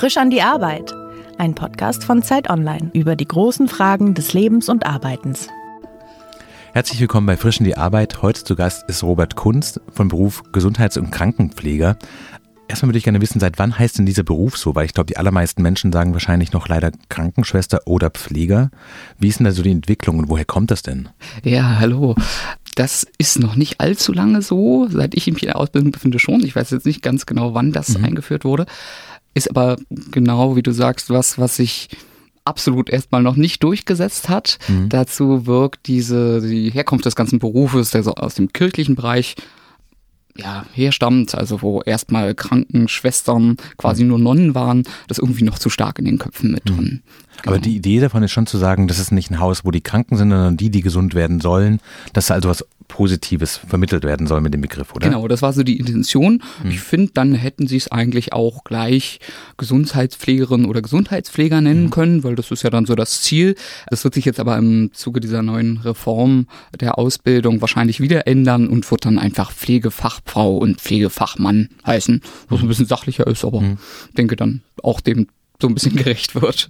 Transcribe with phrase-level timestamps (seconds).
[0.00, 0.94] Frisch an die Arbeit.
[1.36, 5.48] Ein Podcast von Zeit Online über die großen Fragen des Lebens und Arbeitens.
[6.72, 8.22] Herzlich willkommen bei Frisch an die Arbeit.
[8.22, 11.98] Heute zu Gast ist Robert Kunst von Beruf Gesundheits- und Krankenpfleger.
[12.66, 14.74] Erstmal würde ich gerne wissen, seit wann heißt denn dieser Beruf so?
[14.74, 18.70] Weil ich glaube, die allermeisten Menschen sagen wahrscheinlich noch leider Krankenschwester oder Pfleger.
[19.18, 21.10] Wie ist denn da so die Entwicklung und woher kommt das denn?
[21.44, 22.14] Ja, hallo.
[22.74, 26.42] Das ist noch nicht allzu lange so, seit ich mich in der Ausbildung befinde schon.
[26.42, 28.04] Ich weiß jetzt nicht ganz genau, wann das mhm.
[28.04, 28.64] eingeführt wurde.
[29.34, 29.76] Ist aber
[30.10, 31.88] genau, wie du sagst, was, was sich
[32.44, 34.58] absolut erstmal noch nicht durchgesetzt hat.
[34.68, 34.88] Mhm.
[34.88, 39.36] Dazu wirkt diese, die Herkunft des ganzen Berufes, der so aus dem kirchlichen Bereich
[40.40, 45.98] ja, herstammt, also wo erstmal Krankenschwestern quasi nur Nonnen waren, das irgendwie noch zu stark
[45.98, 47.02] in den Köpfen mit drin.
[47.42, 47.54] Genau.
[47.54, 49.80] Aber die Idee davon ist schon zu sagen, das ist nicht ein Haus, wo die
[49.80, 51.80] Kranken sind, sondern die, die gesund werden sollen,
[52.12, 55.08] dass also was Positives vermittelt werden soll mit dem Begriff, oder?
[55.08, 56.42] Genau, das war so die Intention.
[56.62, 56.70] Hm.
[56.70, 59.20] Ich finde, dann hätten sie es eigentlich auch gleich
[59.56, 61.90] Gesundheitspflegerin oder Gesundheitspfleger nennen hm.
[61.90, 63.54] können, weil das ist ja dann so das Ziel.
[63.88, 66.46] Das wird sich jetzt aber im Zuge dieser neuen Reform
[66.78, 69.52] der Ausbildung wahrscheinlich wieder ändern und wird dann einfach
[70.30, 73.78] Pflegefachfrau und Pflegefachmann heißen, was ein bisschen sachlicher ist, aber hm.
[74.16, 75.28] denke dann auch dem
[75.60, 76.68] so ein bisschen gerecht wird.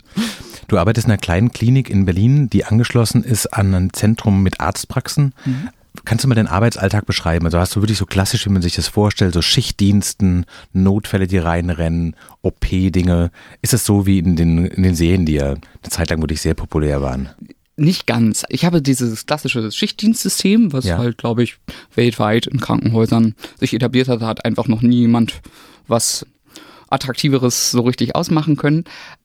[0.68, 4.60] Du arbeitest in einer kleinen Klinik in Berlin, die angeschlossen ist an ein Zentrum mit
[4.60, 5.34] Arztpraxen.
[5.44, 5.68] Mhm.
[6.04, 7.44] Kannst du mal den Arbeitsalltag beschreiben?
[7.46, 11.38] Also hast du wirklich so klassisch, wie man sich das vorstellt, so Schichtdiensten, Notfälle, die
[11.38, 13.32] reinrennen, OP-Dinge.
[13.60, 16.40] Ist es so wie in den, in den Serien, die ja eine Zeit lang wirklich
[16.40, 17.30] sehr populär waren?
[17.80, 18.44] Nicht ganz.
[18.50, 20.98] Ich habe dieses klassische Schichtdienstsystem, was ja.
[20.98, 21.56] halt, glaube ich,
[21.94, 24.20] weltweit in Krankenhäusern sich etabliert hat.
[24.20, 25.40] Hat einfach noch nie jemand
[25.88, 26.26] was
[26.90, 28.84] Attraktiveres so richtig ausmachen können.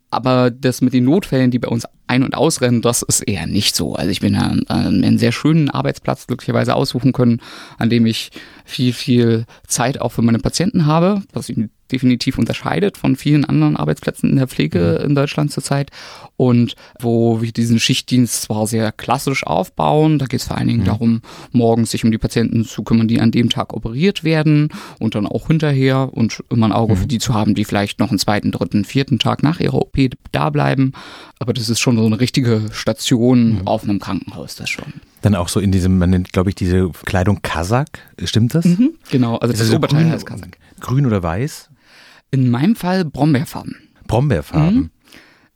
[0.09, 3.75] Aber das mit den Notfällen, die bei uns ein- und ausrennen, das ist eher nicht
[3.75, 3.95] so.
[3.95, 7.41] Also ich bin ja einen sehr schönen Arbeitsplatz glücklicherweise aussuchen können,
[7.77, 8.31] an dem ich
[8.63, 13.78] viel, viel Zeit auch für meine Patienten habe, was ihn definitiv unterscheidet von vielen anderen
[13.78, 15.09] Arbeitsplätzen in der Pflege mhm.
[15.09, 15.91] in Deutschland zurzeit
[16.38, 20.81] und wo wir diesen Schichtdienst zwar sehr klassisch aufbauen, da geht es vor allen Dingen
[20.81, 20.85] mhm.
[20.85, 24.69] darum, morgens sich um die Patienten zu kümmern, die an dem Tag operiert werden
[25.00, 27.00] und dann auch hinterher und immer ein Auge mhm.
[27.00, 29.97] für die zu haben, die vielleicht noch einen zweiten, dritten, vierten Tag nach ihrer OP
[30.31, 30.91] da bleiben.
[31.40, 33.68] Aber das ist schon so eine richtige Station mhm.
[33.68, 34.94] auf einem Krankenhaus, das schon.
[35.22, 38.66] Dann auch so in diesem, man nennt, glaube ich, diese Kleidung Kasak, stimmt das?
[38.66, 40.57] Mhm, genau, also das, das Oberteil heißt Kasak.
[40.81, 41.69] Grün oder weiß?
[42.31, 43.75] In meinem Fall Brombeerfarben.
[44.08, 44.75] Brombeerfarben.
[44.75, 44.90] Mhm.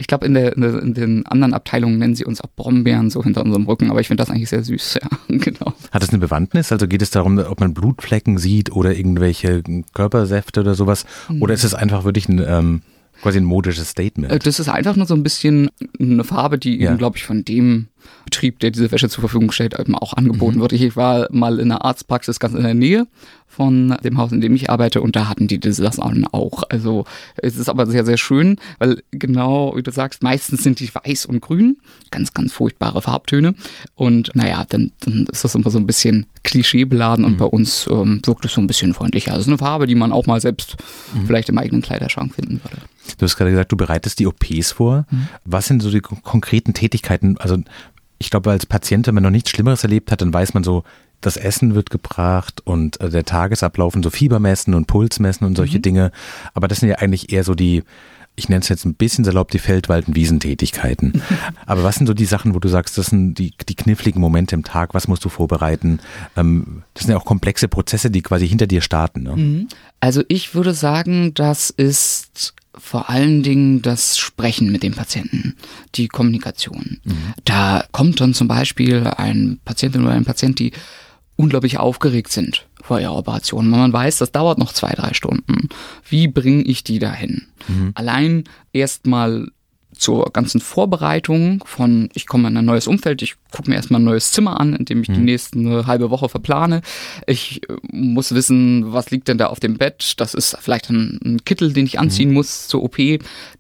[0.02, 3.44] Ich glaube, in, in, in, den anderen Abteilungen nennen sie uns auch Brombeeren so hinter
[3.44, 5.74] unserem Rücken, aber ich finde das eigentlich sehr süß, ja, genau.
[5.92, 6.72] Hat es eine Bewandtnis?
[6.72, 9.62] Also geht es darum, ob man Blutflecken sieht oder irgendwelche
[9.94, 11.06] Körpersäfte oder sowas?
[11.28, 11.42] Mhm.
[11.42, 12.82] Oder ist es einfach wirklich ein, ähm,
[13.22, 14.32] quasi ein modisches Statement?
[14.32, 15.70] Äh, das ist einfach nur so ein bisschen
[16.00, 16.92] eine Farbe, die ja.
[16.92, 17.90] eben, glaube ich, von dem
[18.24, 20.62] Betrieb, der diese Wäsche zur Verfügung stellt, eben auch angeboten mhm.
[20.62, 20.72] wird.
[20.72, 23.06] Ich war mal in einer Arztpraxis ganz in der Nähe
[23.50, 26.64] von dem Haus, in dem ich arbeite, und da hatten die das auch.
[26.70, 27.06] Also
[27.36, 31.26] es ist aber sehr, sehr schön, weil genau, wie du sagst, meistens sind die weiß
[31.26, 31.78] und grün,
[32.12, 33.56] ganz, ganz furchtbare Farbtöne.
[33.96, 37.38] Und naja, dann, dann ist das immer so ein bisschen klischeebeladen und mhm.
[37.38, 39.34] bei uns ähm, wirkt es so ein bisschen freundlicher.
[39.34, 40.78] Also eine Farbe, die man auch mal selbst
[41.14, 41.26] mhm.
[41.26, 42.78] vielleicht im eigenen Kleiderschrank finden würde.
[43.18, 45.06] Du hast gerade gesagt, du bereitest die OPs vor.
[45.10, 45.28] Mhm.
[45.44, 47.38] Was sind so die konkreten Tätigkeiten?
[47.40, 47.58] Also
[48.20, 50.84] ich glaube, als Patient, wenn man noch nichts Schlimmeres erlebt hat, dann weiß man so,
[51.22, 55.78] das Essen wird gebracht und äh, der Tagesablauf und so Fiebermessen und Pulsmessen und solche
[55.78, 55.84] mhm.
[55.84, 56.12] Dinge.
[56.54, 57.84] Aber das sind ja eigentlich eher so die,
[58.36, 61.22] ich nenne es jetzt ein bisschen salopp, die Feldwald- und Wiesentätigkeiten.
[61.66, 64.56] Aber was sind so die Sachen, wo du sagst, das sind die, die kniffligen Momente
[64.56, 66.00] im Tag, was musst du vorbereiten?
[66.38, 69.24] Ähm, das sind ja auch komplexe Prozesse, die quasi hinter dir starten.
[69.24, 69.36] Ne?
[69.36, 69.68] Mhm.
[70.00, 75.56] Also ich würde sagen, das ist vor allen Dingen das Sprechen mit dem Patienten,
[75.96, 77.02] die Kommunikation.
[77.04, 77.34] Mhm.
[77.44, 80.72] Da kommt dann zum Beispiel ein Patientin oder ein Patient, die
[81.40, 83.70] unglaublich aufgeregt sind vor ihrer Operation.
[83.70, 85.70] Man weiß, das dauert noch zwei, drei Stunden.
[86.08, 87.48] Wie bringe ich die dahin?
[87.68, 87.92] Mhm.
[87.96, 89.48] Allein erstmal
[90.00, 94.06] zur ganzen Vorbereitung von, ich komme in ein neues Umfeld, ich gucke mir erstmal ein
[94.06, 95.14] neues Zimmer an, in dem ich mhm.
[95.14, 96.82] die nächste halbe Woche verplane.
[97.26, 100.14] Ich äh, muss wissen, was liegt denn da auf dem Bett?
[100.18, 102.36] Das ist vielleicht ein, ein Kittel, den ich anziehen mhm.
[102.36, 102.98] muss zur OP.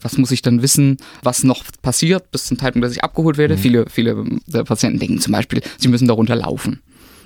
[0.01, 3.55] Was muss ich dann wissen, was noch passiert bis zum Zeitpunkt, dass ich abgeholt werde?
[3.55, 3.59] Mhm.
[3.59, 6.81] Viele, viele der Patienten denken zum Beispiel, sie müssen darunter laufen.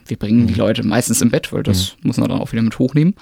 [0.05, 0.59] Wir bringen die mhm.
[0.59, 2.07] Leute meistens im Bett, weil das mhm.
[2.07, 3.15] muss man dann auch wieder mit hochnehmen.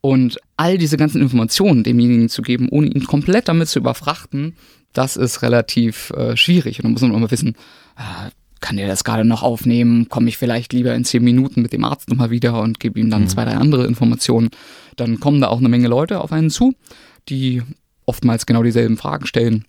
[0.00, 4.54] Und all diese ganzen Informationen demjenigen zu geben, ohne ihn komplett damit zu überfrachten,
[4.92, 6.78] das ist relativ äh, schwierig.
[6.78, 7.56] Und dann muss man immer wissen,
[7.96, 8.30] äh,
[8.60, 10.08] kann der das gerade noch aufnehmen?
[10.08, 13.10] Komme ich vielleicht lieber in zehn Minuten mit dem Arzt nochmal wieder und gebe ihm
[13.10, 13.28] dann mhm.
[13.28, 14.50] zwei, drei andere Informationen?
[14.96, 16.74] Dann kommen da auch eine Menge Leute auf einen zu,
[17.28, 17.62] die
[18.06, 19.64] oftmals genau dieselben Fragen stellen.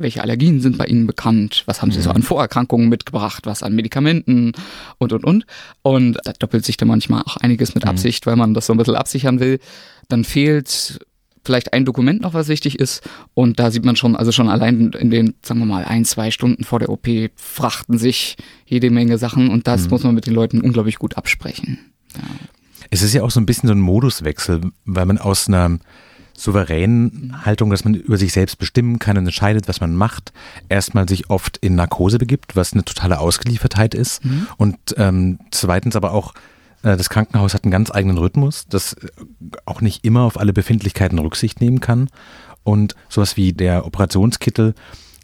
[0.00, 1.62] Welche Allergien sind bei Ihnen bekannt?
[1.66, 2.16] Was haben Sie so mhm.
[2.16, 3.46] an Vorerkrankungen mitgebracht?
[3.46, 4.52] Was an Medikamenten?
[4.98, 5.44] Und, und, und.
[5.82, 7.90] Und da doppelt sich dann manchmal auch einiges mit mhm.
[7.90, 9.60] Absicht, weil man das so ein bisschen absichern will.
[10.08, 11.00] Dann fehlt
[11.44, 13.02] vielleicht ein Dokument noch, was wichtig ist.
[13.34, 16.30] Und da sieht man schon, also schon allein in den, sagen wir mal, ein, zwei
[16.30, 17.06] Stunden vor der OP
[17.36, 18.36] frachten sich
[18.66, 19.90] jede Menge Sachen und das mhm.
[19.90, 21.78] muss man mit den Leuten unglaublich gut absprechen.
[22.16, 22.22] Ja.
[22.90, 25.78] Es ist ja auch so ein bisschen so ein Moduswechsel, weil man aus einer
[26.40, 30.32] souveränen Haltung, dass man über sich selbst bestimmen kann und entscheidet, was man macht,
[30.68, 34.24] erstmal sich oft in Narkose begibt, was eine totale Ausgeliefertheit ist.
[34.24, 34.46] Mhm.
[34.56, 36.32] Und ähm, zweitens aber auch,
[36.82, 38.96] äh, das Krankenhaus hat einen ganz eigenen Rhythmus, das
[39.66, 42.08] auch nicht immer auf alle Befindlichkeiten Rücksicht nehmen kann.
[42.62, 44.74] Und sowas wie der Operationskittel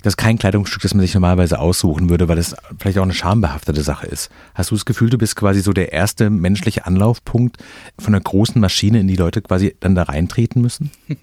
[0.07, 3.13] das ist kein Kleidungsstück, das man sich normalerweise aussuchen würde, weil es vielleicht auch eine
[3.13, 4.31] schambehaftete Sache ist.
[4.55, 7.57] Hast du das Gefühl, du bist quasi so der erste menschliche Anlaufpunkt
[7.99, 10.93] von einer großen Maschine, in die Leute quasi dann da reintreten müssen?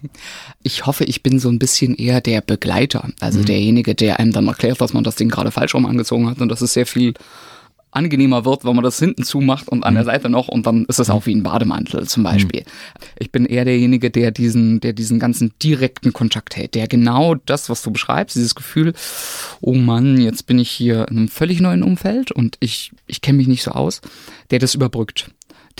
[0.62, 3.44] Ich hoffe, ich bin so ein bisschen eher der Begleiter, also mhm.
[3.44, 6.48] derjenige, der einem dann erklärt, dass man das Ding gerade falsch rum angezogen hat und
[6.48, 7.12] das ist sehr viel
[7.94, 10.08] angenehmer wird, wenn man das hinten zumacht und an der mhm.
[10.08, 12.60] Seite noch und dann ist es auch wie ein Bademantel zum Beispiel.
[12.60, 13.06] Mhm.
[13.18, 17.68] Ich bin eher derjenige, der diesen, der diesen ganzen direkten Kontakt hält, der genau das,
[17.68, 18.94] was du beschreibst, dieses Gefühl,
[19.60, 23.38] oh Mann, jetzt bin ich hier in einem völlig neuen Umfeld und ich, ich kenne
[23.38, 24.00] mich nicht so aus,
[24.50, 25.30] der das überbrückt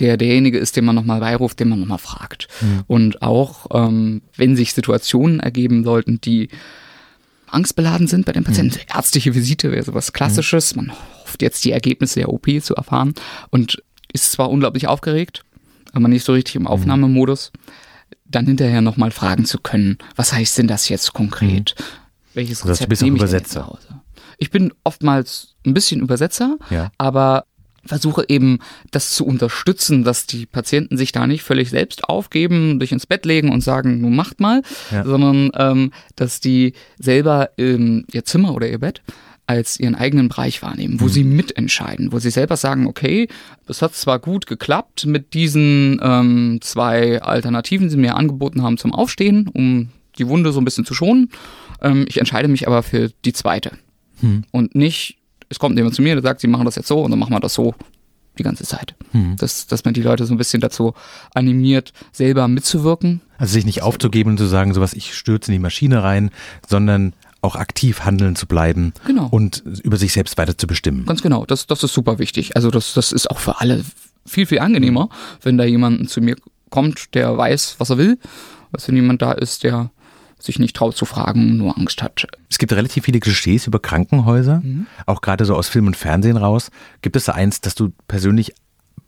[0.01, 2.49] der derjenige ist, den man nochmal beiruft, den man nochmal fragt.
[2.61, 2.83] Mhm.
[2.89, 6.49] Und auch, ähm, wenn sich Situationen ergeben sollten, die
[7.47, 8.77] angstbeladen sind bei den Patienten.
[8.77, 8.97] Mhm.
[8.97, 10.75] Ärztliche Visite wäre sowas Klassisches.
[10.77, 10.93] Man
[11.35, 13.13] hofft jetzt die Ergebnisse der OP zu erfahren
[13.51, 13.83] und
[14.13, 15.43] ist zwar unglaublich aufgeregt,
[15.93, 17.51] aber nicht so richtig im Aufnahmemodus.
[18.25, 21.75] Dann hinterher nochmal fragen zu können, was heißt denn das jetzt konkret?
[21.77, 21.85] Mhm.
[22.35, 23.61] Welches Rezept also, nehme ich Übersetzer.
[23.61, 24.01] Denn jetzt nach Hause?
[24.39, 26.91] Ich bin oftmals ein bisschen Übersetzer, ja.
[26.99, 27.47] aber
[27.85, 28.61] versuche eben
[28.91, 33.27] das zu unterstützen, dass die Patienten sich da nicht völlig selbst aufgeben, sich ins Bett
[33.27, 35.05] legen und sagen, nun macht mal, ja.
[35.05, 39.03] sondern ähm, dass die selber ähm, ihr Zimmer oder ihr Bett
[39.47, 41.11] als ihren eigenen Bereich wahrnehmen, wo mhm.
[41.11, 43.29] sie mitentscheiden, wo sie selber sagen, okay,
[43.69, 48.79] es hat zwar gut geklappt mit diesen ähm, zwei Alternativen, die sie mir angeboten haben
[48.79, 51.31] zum Aufstehen, um die Wunde so ein bisschen zu schonen.
[51.83, 53.73] Ähm, ich entscheide mich aber für die zweite.
[54.23, 54.45] Mhm.
[54.51, 55.19] Und nicht
[55.49, 57.33] es kommt jemand zu mir, der sagt, sie machen das jetzt so und dann machen
[57.33, 57.75] wir das so
[58.39, 58.97] die ganze Zeit.
[59.13, 59.37] Hm.
[59.37, 60.95] Dass, dass man die Leute so ein bisschen dazu
[61.35, 63.21] animiert, selber mitzuwirken.
[63.39, 66.31] Also sich nicht aufzugeben und zu sagen, sowas, ich stürze in die Maschine rein,
[66.69, 67.13] sondern
[67.45, 69.29] auch aktiv handeln zu bleiben genau.
[69.31, 71.07] und über sich selbst weiter zu bestimmen.
[71.07, 72.57] Ganz genau, das, das ist super wichtig.
[72.57, 73.85] Also das, das ist auch für alle
[74.27, 75.09] viel, viel angenehmer,
[75.43, 76.37] wenn da jemand zu mir
[76.71, 78.19] kommt, der weiß, was er will,
[78.73, 79.91] als wenn jemand da ist, der
[80.39, 82.27] sich nicht traut zu fragen, nur Angst hat.
[82.51, 84.87] Es gibt relativ viele Klischees über Krankenhäuser, mhm.
[85.07, 86.71] auch gerade so aus Film und Fernsehen raus.
[87.03, 88.53] Gibt es da eins, das du persönlich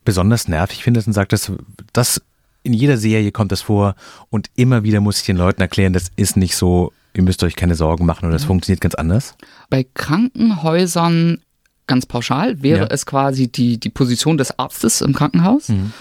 [0.04, 1.52] besonders nervig findest und sagst,
[1.92, 2.22] das
[2.62, 3.94] in jeder Serie kommt das vor
[4.30, 7.56] und immer wieder muss ich den Leuten erklären, das ist nicht so, ihr müsst euch
[7.56, 8.48] keine Sorgen machen oder das mhm.
[8.48, 9.34] funktioniert ganz anders?
[9.70, 11.38] Bei Krankenhäusern
[11.86, 12.86] ganz pauschal wäre ja.
[12.90, 15.68] es quasi die, die Position des Arztes im Krankenhaus.
[15.68, 15.92] Mhm.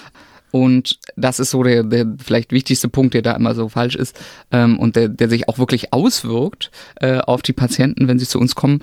[0.52, 4.18] Und das ist so der, der vielleicht wichtigste Punkt, der da immer so falsch ist
[4.52, 8.40] ähm, und der, der sich auch wirklich auswirkt äh, auf die Patienten, wenn sie zu
[8.40, 8.80] uns kommen,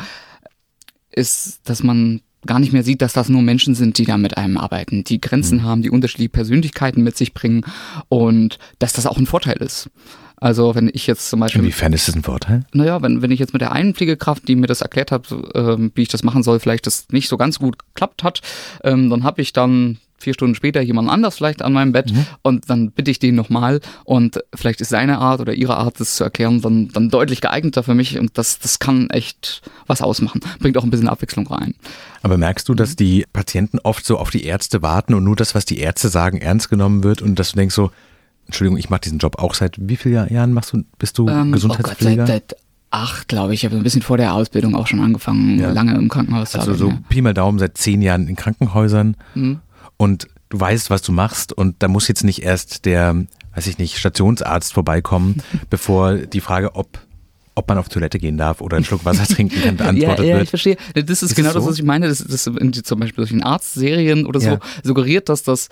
[1.10, 4.36] ist, dass man gar nicht mehr sieht, dass das nur Menschen sind, die da mit
[4.36, 5.62] einem arbeiten, die Grenzen mhm.
[5.62, 7.64] haben, die unterschiedliche Persönlichkeiten mit sich bringen
[8.08, 9.90] und dass das auch ein Vorteil ist.
[10.42, 11.60] Also wenn ich jetzt zum Beispiel.
[11.60, 12.64] Inwiefern ist das ein Vorteil?
[12.72, 15.76] Naja, wenn, wenn ich jetzt mit der einen Pflegekraft, die mir das erklärt hat, äh,
[15.94, 18.40] wie ich das machen soll, vielleicht das nicht so ganz gut geklappt hat,
[18.82, 22.26] ähm, dann habe ich dann vier Stunden später jemand anders vielleicht an meinem Bett mhm.
[22.42, 26.16] und dann bitte ich den nochmal und vielleicht ist seine Art oder ihre Art, das
[26.16, 30.40] zu erklären, dann, dann deutlich geeigneter für mich und das, das kann echt was ausmachen.
[30.58, 31.74] Bringt auch ein bisschen Abwechslung rein.
[32.22, 35.54] Aber merkst du, dass die Patienten oft so auf die Ärzte warten und nur das,
[35.54, 37.92] was die Ärzte sagen, ernst genommen wird und dass du denkst so,
[38.46, 41.52] Entschuldigung, ich mache diesen Job auch seit wie vielen Jahren machst du, bist du ähm,
[41.52, 42.24] Gesundheitspfleger?
[42.24, 42.56] Oh Gott, seit, seit
[42.90, 43.60] acht, glaube ich.
[43.60, 45.70] Ich habe ein bisschen vor der Ausbildung auch schon angefangen, ja.
[45.70, 49.16] lange im Krankenhaus Also so Pi mal Daumen seit zehn Jahren in Krankenhäusern.
[49.34, 49.60] Mhm
[50.02, 53.78] und du weißt, was du machst und da muss jetzt nicht erst der, weiß ich
[53.78, 55.36] nicht, Stationsarzt vorbeikommen,
[55.70, 56.98] bevor die Frage, ob
[57.54, 60.34] ob man auf Toilette gehen darf oder einen Schluck Wasser trinken kann, beantwortet ja, ja,
[60.36, 60.44] wird.
[60.44, 60.78] ich verstehe.
[60.94, 61.68] Das ist, ist genau das, so?
[61.68, 62.08] was ich meine.
[62.08, 64.60] Das, das zum Beispiel durch den Arztserien oder so ja.
[64.82, 65.68] suggeriert, dass das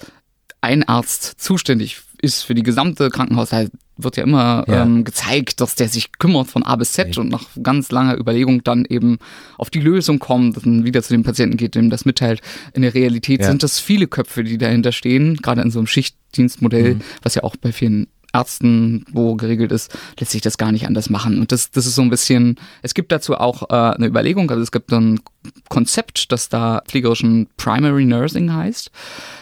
[0.60, 4.82] ein Arzt zuständig ist für die gesamte Krankenhaushalt, wird ja immer ja.
[4.82, 7.20] Ähm, gezeigt, dass der sich kümmert von A bis Z okay.
[7.20, 9.18] und nach ganz langer Überlegung dann eben
[9.58, 12.40] auf die Lösung kommt und wieder zu dem Patienten geht, dem das mitteilt.
[12.72, 13.48] In der Realität ja.
[13.48, 17.00] sind das viele Köpfe, die dahinter stehen, gerade in so einem Schichtdienstmodell, mhm.
[17.22, 21.10] was ja auch bei vielen Ärzten, wo geregelt ist, lässt sich das gar nicht anders
[21.10, 21.40] machen.
[21.40, 24.62] Und das, das ist so ein bisschen, es gibt dazu auch äh, eine Überlegung, also
[24.62, 25.20] es gibt ein
[25.68, 28.90] Konzept, das da pflegerischen Primary Nursing heißt.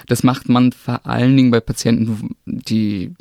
[0.07, 3.13] Das macht man vor allen Dingen bei Patienten, die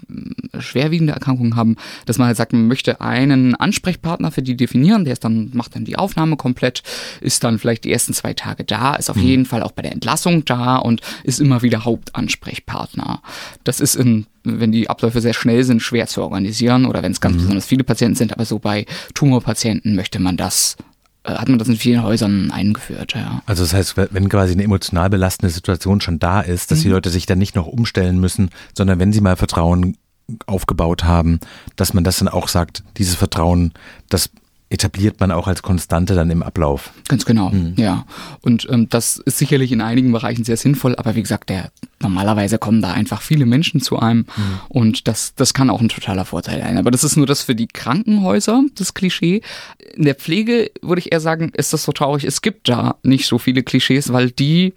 [0.53, 5.05] äh, schwerwiegende Erkrankungen haben, dass man halt sagt, man möchte einen Ansprechpartner für die definieren,
[5.05, 6.83] der ist dann, macht dann die Aufnahme komplett,
[7.19, 9.23] ist dann vielleicht die ersten zwei Tage da, ist auf mhm.
[9.23, 13.21] jeden Fall auch bei der Entlassung da und ist immer wieder Hauptansprechpartner.
[13.63, 17.11] Das ist in wenn die Abläufe sehr schnell schnell sind, schwer zu organisieren oder wenn
[17.11, 17.39] es ganz Mhm.
[17.39, 20.75] besonders viele Patienten sind, aber so bei Tumorpatienten möchte man das,
[21.23, 23.41] äh, hat man das in vielen Häusern eingeführt, ja.
[23.45, 27.09] Also das heißt, wenn quasi eine emotional belastende Situation schon da ist, dass die Leute
[27.09, 29.97] sich dann nicht noch umstellen müssen, sondern wenn sie mal Vertrauen
[30.45, 31.39] aufgebaut haben,
[31.75, 33.71] dass man das dann auch sagt, dieses Vertrauen,
[34.09, 34.29] das
[34.69, 36.91] etabliert man auch als Konstante dann im Ablauf.
[37.07, 37.73] Ganz genau, Mhm.
[37.77, 38.05] ja.
[38.41, 41.71] Und ähm, das ist sicherlich in einigen Bereichen sehr sinnvoll, aber wie gesagt, der,
[42.01, 44.59] normalerweise kommen da einfach viele Menschen zu einem Mhm.
[44.69, 46.77] und das, das kann auch ein totaler Vorteil sein.
[46.77, 49.41] Aber das ist nur das für die Krankenhäuser, das Klischee.
[49.95, 52.25] In der Pflege würde ich eher sagen, ist das so traurig.
[52.25, 54.73] Es gibt da nicht so viele Klischees, weil die,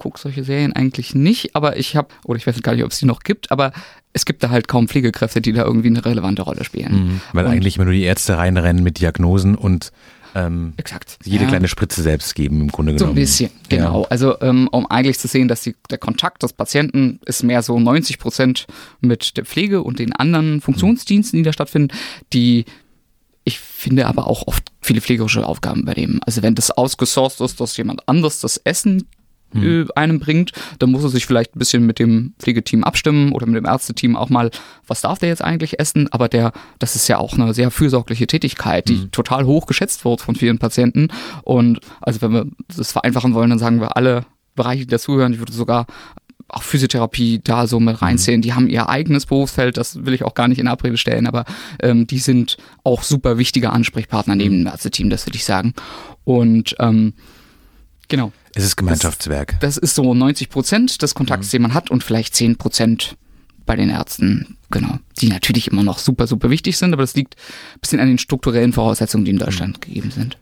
[0.00, 2.98] gucke solche Serien eigentlich nicht, aber ich habe, oder ich weiß gar nicht, ob es
[2.98, 3.72] die noch gibt, aber
[4.14, 7.20] es gibt da halt kaum Pflegekräfte, die da irgendwie eine relevante Rolle spielen.
[7.34, 9.92] Weil Und- eigentlich immer nur die Ärzte reinrennen mit Diagnosen und
[10.34, 11.18] ähm, Exakt.
[11.24, 11.50] jede Ja.
[11.50, 13.12] kleine Spritze selbst geben im Grunde So genommen.
[13.18, 14.06] ein bisschen, genau.
[14.10, 17.78] Also ähm, um eigentlich zu sehen, dass die, der Kontakt des Patienten ist mehr so
[17.78, 18.66] 90 Prozent
[19.00, 21.94] mit der Pflege und den anderen Funktionsdiensten, die da stattfinden,
[22.32, 22.64] die
[23.44, 26.20] ich finde aber auch oft viele pflegerische Aufgaben übernehmen.
[26.26, 29.08] Also wenn das ausgesourced ist, dass jemand anders das Essen
[29.54, 33.46] äh, einem bringt, dann muss er sich vielleicht ein bisschen mit dem Pflegeteam abstimmen oder
[33.46, 34.50] mit dem Ärzteteam auch mal,
[34.86, 36.08] was darf der jetzt eigentlich essen?
[36.12, 40.20] Aber der, das ist ja auch eine sehr fürsorgliche Tätigkeit, die total hoch geschätzt wird
[40.20, 41.08] von vielen Patienten.
[41.42, 45.38] Und also wenn wir das vereinfachen wollen, dann sagen wir alle Bereiche, die dazugehören, ich
[45.38, 45.86] würde sogar
[46.52, 48.42] auch Physiotherapie da so mit reinzählen.
[48.42, 51.44] Die haben ihr eigenes Berufsfeld, das will ich auch gar nicht in Abrede stellen, aber
[51.80, 55.74] ähm, die sind auch super wichtige Ansprechpartner neben dem Ärzteteam, das würde ich sagen.
[56.24, 57.14] Und ähm,
[58.10, 59.58] genau, Es ist Gemeinschaftswerk.
[59.60, 63.16] das ist so 90 Prozent des Kontakts, den man hat und vielleicht 10 Prozent
[63.64, 67.36] bei den Ärzten, genau, die natürlich immer noch super, super wichtig sind, aber das liegt
[67.74, 70.36] ein bisschen an den strukturellen Voraussetzungen, die in Deutschland gegeben sind.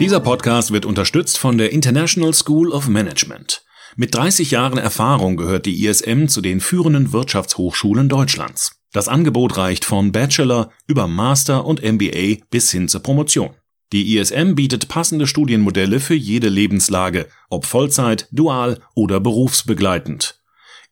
[0.00, 3.62] Dieser Podcast wird unterstützt von der International School of Management.
[3.96, 8.72] Mit 30 Jahren Erfahrung gehört die ISM zu den führenden Wirtschaftshochschulen Deutschlands.
[8.92, 13.50] Das Angebot reicht von Bachelor über Master und MBA bis hin zur Promotion.
[13.94, 20.40] Die ISM bietet passende Studienmodelle für jede Lebenslage, ob Vollzeit, dual oder berufsbegleitend.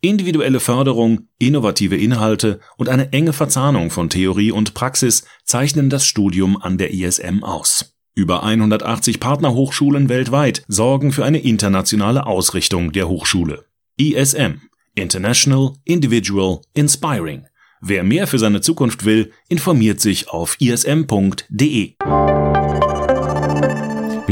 [0.00, 6.56] Individuelle Förderung, innovative Inhalte und eine enge Verzahnung von Theorie und Praxis zeichnen das Studium
[6.56, 7.96] an der ISM aus.
[8.14, 13.64] Über 180 Partnerhochschulen weltweit sorgen für eine internationale Ausrichtung der Hochschule.
[13.96, 14.60] ISM
[14.94, 17.46] International, Individual, Inspiring.
[17.80, 21.94] Wer mehr für seine Zukunft will, informiert sich auf ism.de.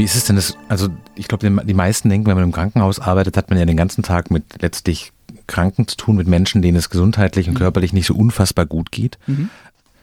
[0.01, 0.57] Wie ist es denn das?
[0.67, 3.77] Also ich glaube, die meisten denken, wenn man im Krankenhaus arbeitet, hat man ja den
[3.77, 5.11] ganzen Tag mit letztlich
[5.45, 9.19] Kranken zu tun, mit Menschen, denen es gesundheitlich und körperlich nicht so unfassbar gut geht.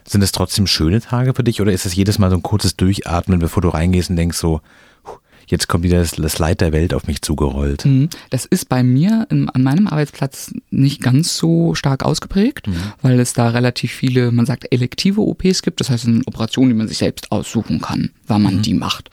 [0.05, 2.77] Sind es trotzdem schöne Tage für dich oder ist es jedes Mal so ein kurzes
[2.77, 4.61] Durchatmen, bevor du reingehst und denkst so,
[5.03, 7.83] "Puh, jetzt kommt wieder das, das Leid der Welt auf mich zugerollt?
[7.83, 8.07] Mhm.
[8.29, 12.67] Das ist bei mir in, an meinem Arbeitsplatz nicht ganz so stark ausgeprägt,
[13.01, 15.81] weil es da relativ viele, man sagt, elektive OPs gibt.
[15.81, 19.09] Das heißt, es sind Operationen, die man sich selbst aussuchen kann, wann man die macht.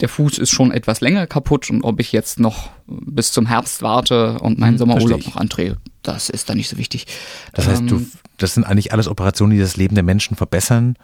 [0.00, 3.82] Der Fuß ist schon etwas länger kaputt und ob ich jetzt noch bis zum Herbst
[3.82, 5.34] warte und meinen Sommerurlaub verstehe ich.
[5.34, 7.06] noch andrehe, das ist da nicht so wichtig.
[7.52, 10.94] Das heißt, du, Ähm, das sind eigentlich alles Operationen, die das Leben der Menschen verbessern,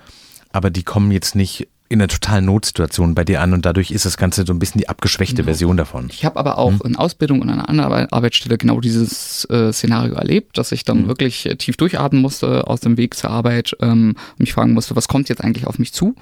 [0.52, 4.06] aber die kommen jetzt nicht in einer totalen Notsituation bei dir an und dadurch ist
[4.06, 6.08] das Ganze so ein bisschen die abgeschwächte Version davon.
[6.10, 9.72] Ich habe aber auch in Ausbildung und an einer anderen Arbeit- Arbeitsstelle genau dieses äh,
[9.72, 13.76] Szenario erlebt, dass ich dann wirklich äh, tief durchatmen musste aus dem Weg zur Arbeit,
[13.80, 16.14] ähm, mich fragen musste, was kommt jetzt eigentlich auf mich zu?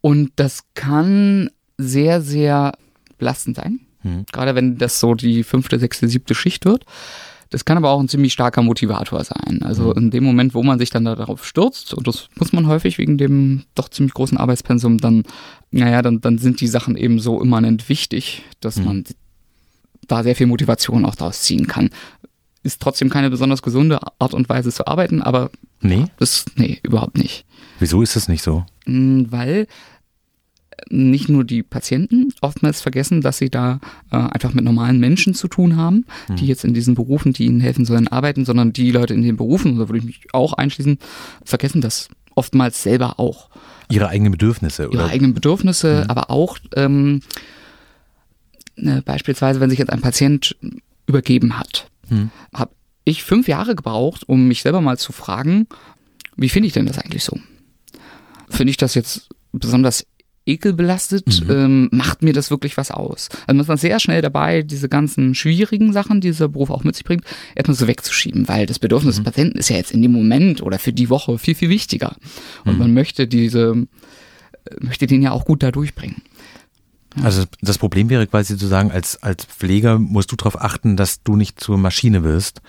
[0.00, 2.72] Und das kann sehr, sehr
[3.18, 3.80] belastend sein.
[4.32, 6.84] Gerade wenn das so die fünfte, sechste, siebte Schicht wird.
[7.50, 9.62] Das kann aber auch ein ziemlich starker Motivator sein.
[9.62, 12.66] Also in dem Moment, wo man sich dann da darauf stürzt, und das muss man
[12.68, 15.24] häufig wegen dem doch ziemlich großen Arbeitspensum, dann,
[15.72, 19.04] naja, dann, dann sind die Sachen eben so immanent wichtig, dass man
[20.06, 21.90] da sehr viel Motivation auch daraus ziehen kann.
[22.62, 26.04] Ist trotzdem keine besonders gesunde Art und Weise zu arbeiten, aber Nee?
[26.18, 27.44] das, nee, überhaupt nicht.
[27.80, 28.64] Wieso ist das nicht so?
[28.86, 29.66] Mm, Weil
[30.88, 35.48] nicht nur die Patienten oftmals vergessen, dass sie da äh, einfach mit normalen Menschen zu
[35.48, 39.12] tun haben, die jetzt in diesen Berufen, die ihnen helfen sollen, arbeiten, sondern die Leute
[39.12, 40.98] in den Berufen, da würde ich mich auch einschließen,
[41.44, 43.50] vergessen das oftmals selber auch.
[43.90, 45.06] Ihre eigenen Bedürfnisse Ihre oder?
[45.08, 47.20] eigenen Bedürfnisse, aber auch ähm,
[48.76, 50.56] ne, beispielsweise, wenn sich jetzt ein Patient
[51.06, 51.90] übergeben hat,
[52.54, 52.70] habe
[53.04, 55.66] ich fünf Jahre gebraucht, um mich selber mal zu fragen,
[56.36, 57.38] wie finde ich denn das eigentlich so?
[58.50, 60.04] Finde ich das jetzt besonders
[60.46, 61.44] ekelbelastet?
[61.48, 63.28] Ähm, macht mir das wirklich was aus?
[63.46, 66.84] Also man ist dann sehr schnell dabei, diese ganzen schwierigen Sachen, die dieser Beruf auch
[66.84, 70.02] mit sich bringt, erstmal so wegzuschieben, weil das Bedürfnis des Patienten ist ja jetzt in
[70.02, 72.16] dem Moment oder für die Woche viel, viel wichtiger.
[72.64, 73.86] Und man möchte diese,
[74.80, 76.22] möchte den ja auch gut da durchbringen.
[77.22, 81.22] Also das Problem wäre quasi zu sagen, als, als Pfleger musst du darauf achten, dass
[81.22, 82.60] du nicht zur Maschine wirst.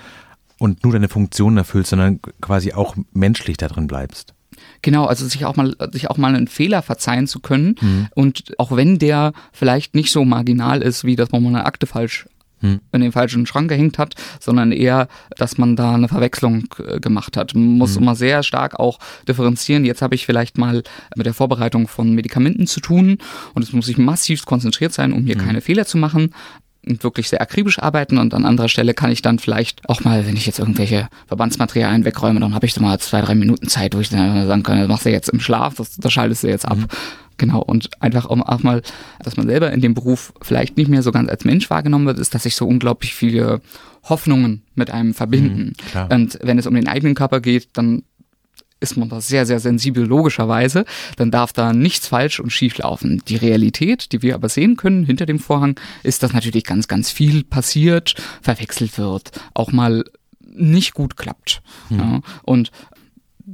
[0.61, 4.35] und nur deine Funktion erfüllst, sondern quasi auch menschlich da drin bleibst.
[4.81, 7.75] Genau, also sich auch mal, sich auch mal einen Fehler verzeihen zu können.
[7.79, 8.07] Mhm.
[8.15, 11.85] Und auch wenn der vielleicht nicht so marginal ist, wie dass man mal eine Akte
[11.85, 12.25] falsch
[12.61, 12.79] hm.
[12.91, 17.35] in den falschen Schrank gehängt hat, sondern eher, dass man da eine Verwechslung äh, gemacht
[17.35, 17.55] hat.
[17.55, 18.03] Man muss hm.
[18.03, 19.83] immer sehr stark auch differenzieren.
[19.83, 20.83] Jetzt habe ich vielleicht mal
[21.15, 23.17] mit der Vorbereitung von Medikamenten zu tun
[23.53, 25.45] und es muss ich massiv konzentriert sein, um hier hm.
[25.45, 26.33] keine Fehler zu machen
[26.87, 30.25] und wirklich sehr akribisch arbeiten und an anderer Stelle kann ich dann vielleicht auch mal,
[30.25, 33.95] wenn ich jetzt irgendwelche Verbandsmaterialien wegräume, dann habe ich so mal zwei, drei Minuten Zeit,
[33.95, 36.47] wo ich dann sagen kann, das machst du jetzt im Schlaf, das, das schaltest du
[36.47, 36.77] jetzt ab.
[36.77, 36.87] Mhm.
[37.37, 38.83] Genau, und einfach auch mal,
[39.23, 42.19] dass man selber in dem Beruf vielleicht nicht mehr so ganz als Mensch wahrgenommen wird,
[42.19, 43.61] ist, dass sich so unglaublich viele
[44.03, 45.73] Hoffnungen mit einem verbinden.
[45.93, 48.03] Mhm, und wenn es um den eigenen Körper geht, dann
[48.81, 50.85] ist man da sehr, sehr sensibel logischerweise,
[51.15, 53.21] dann darf da nichts falsch und schief laufen.
[53.27, 57.11] Die Realität, die wir aber sehen können hinter dem Vorhang, ist, dass natürlich ganz, ganz
[57.11, 60.03] viel passiert, verwechselt wird, auch mal
[60.53, 61.61] nicht gut klappt.
[61.89, 61.99] Mhm.
[61.99, 62.71] Ja, und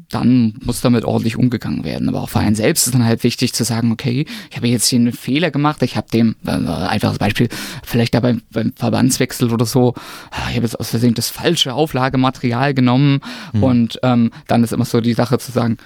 [0.10, 2.10] dann muss damit ordentlich umgegangen werden.
[2.10, 4.88] Aber auch für einen selbst ist dann halt wichtig zu sagen, okay, ich habe jetzt
[4.88, 7.50] hier einen Fehler gemacht, ich habe dem, äh, einfaches Beispiel,
[7.84, 9.94] vielleicht da beim, beim Verbandswechsel oder so,
[10.32, 13.22] ah, ich habe jetzt aus Versehen das falsche Auflagematerial genommen
[13.54, 13.64] mhm.
[13.64, 15.78] und ähm, dann ist immer so die Sache zu sagen,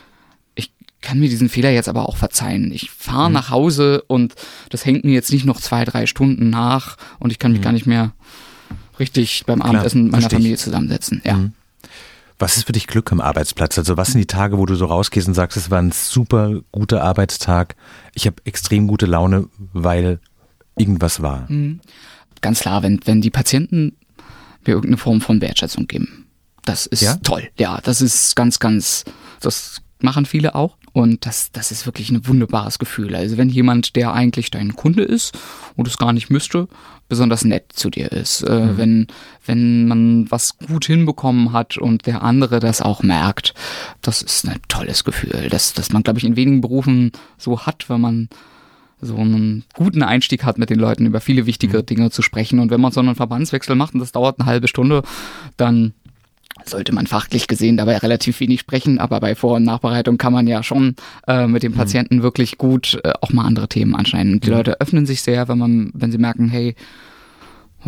[0.55, 2.71] ich kann mir diesen Fehler jetzt aber auch verzeihen.
[2.71, 3.33] Ich fahre mhm.
[3.33, 4.35] nach Hause und
[4.69, 7.65] das hängt mir jetzt nicht noch zwei, drei Stunden nach und ich kann mich mhm.
[7.65, 8.11] gar nicht mehr
[8.99, 11.21] richtig beim Abendessen mit meiner Familie zusammensetzen.
[11.25, 11.39] Ja.
[12.41, 13.77] Was ist für dich Glück am Arbeitsplatz?
[13.77, 16.61] Also was sind die Tage, wo du so rausgehst und sagst, es war ein super
[16.71, 17.75] guter Arbeitstag,
[18.15, 20.19] ich habe extrem gute Laune, weil
[20.75, 21.45] irgendwas war?
[21.51, 21.81] Mhm.
[22.41, 23.95] Ganz klar, wenn, wenn die Patienten
[24.65, 26.25] mir irgendeine Form von Wertschätzung geben.
[26.65, 27.15] Das ist ja?
[27.17, 27.47] toll.
[27.59, 29.05] Ja, das ist ganz, ganz,
[29.39, 30.77] das machen viele auch.
[30.93, 33.15] Und das, das ist wirklich ein wunderbares Gefühl.
[33.15, 35.37] Also wenn jemand, der eigentlich dein Kunde ist
[35.75, 36.67] und es gar nicht müsste,
[37.11, 38.41] besonders nett zu dir ist.
[38.43, 38.77] Äh, mhm.
[38.77, 39.07] wenn,
[39.45, 43.53] wenn man was gut hinbekommen hat und der andere das auch merkt,
[44.01, 45.49] das ist ein tolles Gefühl.
[45.49, 48.29] Das, das man, glaube ich, in wenigen Berufen so hat, wenn man
[49.01, 51.85] so einen guten Einstieg hat, mit den Leuten über viele wichtige mhm.
[51.85, 52.59] Dinge zu sprechen.
[52.59, 55.03] Und wenn man so einen Verbandswechsel macht und das dauert eine halbe Stunde,
[55.57, 55.93] dann
[56.65, 60.47] sollte man fachlich gesehen dabei relativ wenig sprechen, aber bei Vor- und Nachbereitung kann man
[60.47, 60.95] ja schon
[61.27, 61.77] äh, mit dem mhm.
[61.77, 62.23] Patienten mhm.
[62.23, 64.33] wirklich gut äh, auch mal andere Themen anschneiden.
[64.33, 64.57] Und die mhm.
[64.57, 66.75] Leute öffnen sich sehr, wenn man, wenn sie merken, hey,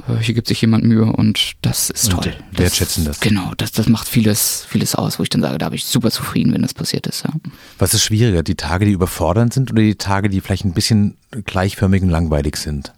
[0.07, 2.35] äh, hier gibt sich jemand Mühe und das ist und toll.
[2.51, 3.19] Wertschätzen das.
[3.19, 6.11] Genau, das, das macht vieles, vieles aus, wo ich dann sage, da habe ich super
[6.11, 7.23] zufrieden, wenn das passiert ist.
[7.23, 7.31] Ja.
[7.77, 11.17] Was ist schwieriger, die Tage, die überfordernd sind oder die Tage, die vielleicht ein bisschen
[11.45, 12.93] gleichförmig und langweilig sind?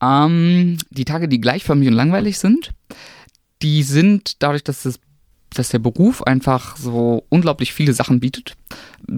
[0.00, 2.70] Ähm, die Tage, die gleichförmig und langweilig sind,
[3.62, 5.00] die sind dadurch, dass das
[5.54, 8.54] dass der Beruf einfach so unglaublich viele Sachen bietet,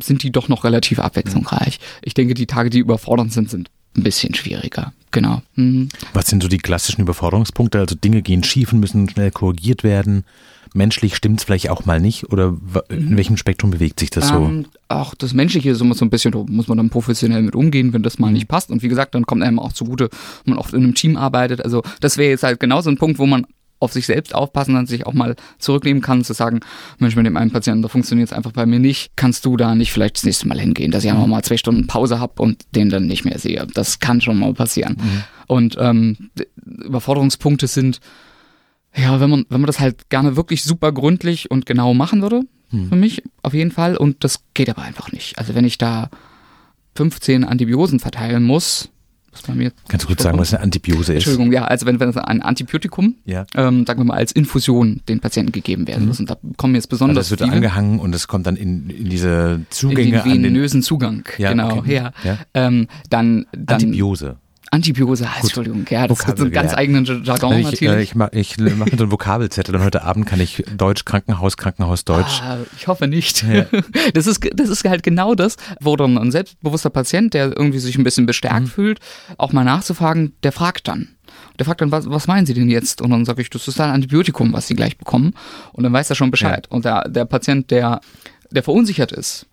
[0.00, 1.81] sind die doch noch relativ abwechslungsreich.
[2.03, 4.92] Ich denke, die Tage, die überfordernd sind, sind ein bisschen schwieriger.
[5.11, 5.42] Genau.
[5.57, 5.88] Mhm.
[6.12, 7.81] Was sind so die klassischen Überforderungspunkte?
[7.81, 10.24] Also Dinge gehen schief und müssen schnell korrigiert werden.
[10.72, 12.57] Menschlich stimmt es vielleicht auch mal nicht oder
[12.88, 13.16] in mhm.
[13.16, 14.37] welchem Spektrum bewegt sich das so?
[14.37, 17.92] Ähm, auch das Menschliche ist immer so ein bisschen, muss man dann professionell mit umgehen,
[17.92, 18.70] wenn das mal nicht passt.
[18.70, 20.11] Und wie gesagt, dann kommt einem auch zugute,
[20.44, 21.64] wenn man oft in einem Team arbeitet.
[21.64, 23.46] Also das wäre jetzt halt genau so ein Punkt, wo man
[23.81, 26.61] auf sich selbst aufpassen und sich auch mal zurücknehmen kann, zu sagen,
[26.99, 29.75] Mensch, mit dem einen Patienten, da funktioniert es einfach bei mir nicht, kannst du da
[29.75, 32.62] nicht vielleicht das nächste Mal hingehen, dass ich einfach mal zwei Stunden Pause habe und
[32.75, 33.66] den dann nicht mehr sehe.
[33.75, 34.97] Das kann schon mal passieren.
[35.01, 35.25] Mhm.
[35.47, 36.31] Und ähm,
[36.64, 38.01] Überforderungspunkte sind,
[38.95, 42.43] ja, wenn man, wenn man das halt gerne wirklich super gründlich und genau machen würde,
[42.71, 42.88] mhm.
[42.88, 43.97] für mich auf jeden Fall.
[43.97, 45.38] Und das geht aber einfach nicht.
[45.38, 46.11] Also wenn ich da
[46.97, 48.90] 15 Antibiosen verteilen muss,
[49.33, 51.27] was bei mir Kannst du kurz sagen, was eine Antibiose ist?
[51.27, 53.47] Entschuldigung, ja, also wenn, wenn ein Antibiotikum, ja.
[53.55, 56.09] ähm, sagen wir mal, als Infusion den Patienten gegeben werden mhm.
[56.09, 56.21] muss.
[56.21, 58.90] Und da kommen jetzt besonders also es wird viele, angehangen und es kommt dann in,
[58.90, 61.95] in diese Zugänge in den venösen Zugang, ja, genau, okay.
[61.95, 62.12] ja.
[62.25, 62.38] ja.
[62.55, 64.37] Ähm, dann, dann Antibiose.
[64.72, 65.42] Antibiose, Gut.
[65.42, 66.78] Entschuldigung, ja, das Vokabel, hat so einen ganz ja.
[66.78, 67.83] eigenen Jargon ich, natürlich.
[67.83, 71.56] Äh, ich mache ich mach so einen Vokabelzettel und heute Abend kann ich Deutsch, Krankenhaus,
[71.56, 72.40] Krankenhaus, Deutsch.
[72.40, 73.42] Ah, ich hoffe nicht.
[73.42, 73.66] Ja.
[74.14, 77.96] Das, ist, das ist halt genau das, wo dann ein selbstbewusster Patient, der irgendwie sich
[77.96, 78.66] ein bisschen bestärkt mhm.
[78.66, 79.00] fühlt,
[79.38, 81.09] auch mal nachzufragen, der fragt dann.
[81.59, 83.02] Der fragt dann, was, was meinen Sie denn jetzt?
[83.02, 85.35] Und dann sage ich, das ist ein Antibiotikum, was Sie gleich bekommen.
[85.72, 86.66] Und dann weiß er schon Bescheid.
[86.70, 86.76] Ja.
[86.76, 88.00] Und der, der Patient, der,
[88.50, 89.46] der verunsichert ist,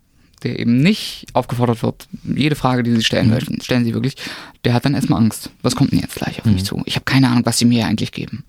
[0.43, 4.15] der eben nicht aufgefordert wird, jede Frage, die Sie stellen möchten, stellen Sie wirklich,
[4.65, 5.49] der hat dann erstmal Angst.
[5.61, 6.65] Was kommt denn jetzt gleich auf mich mhm.
[6.65, 6.81] zu?
[6.85, 8.43] Ich habe keine Ahnung, was Sie mir eigentlich geben.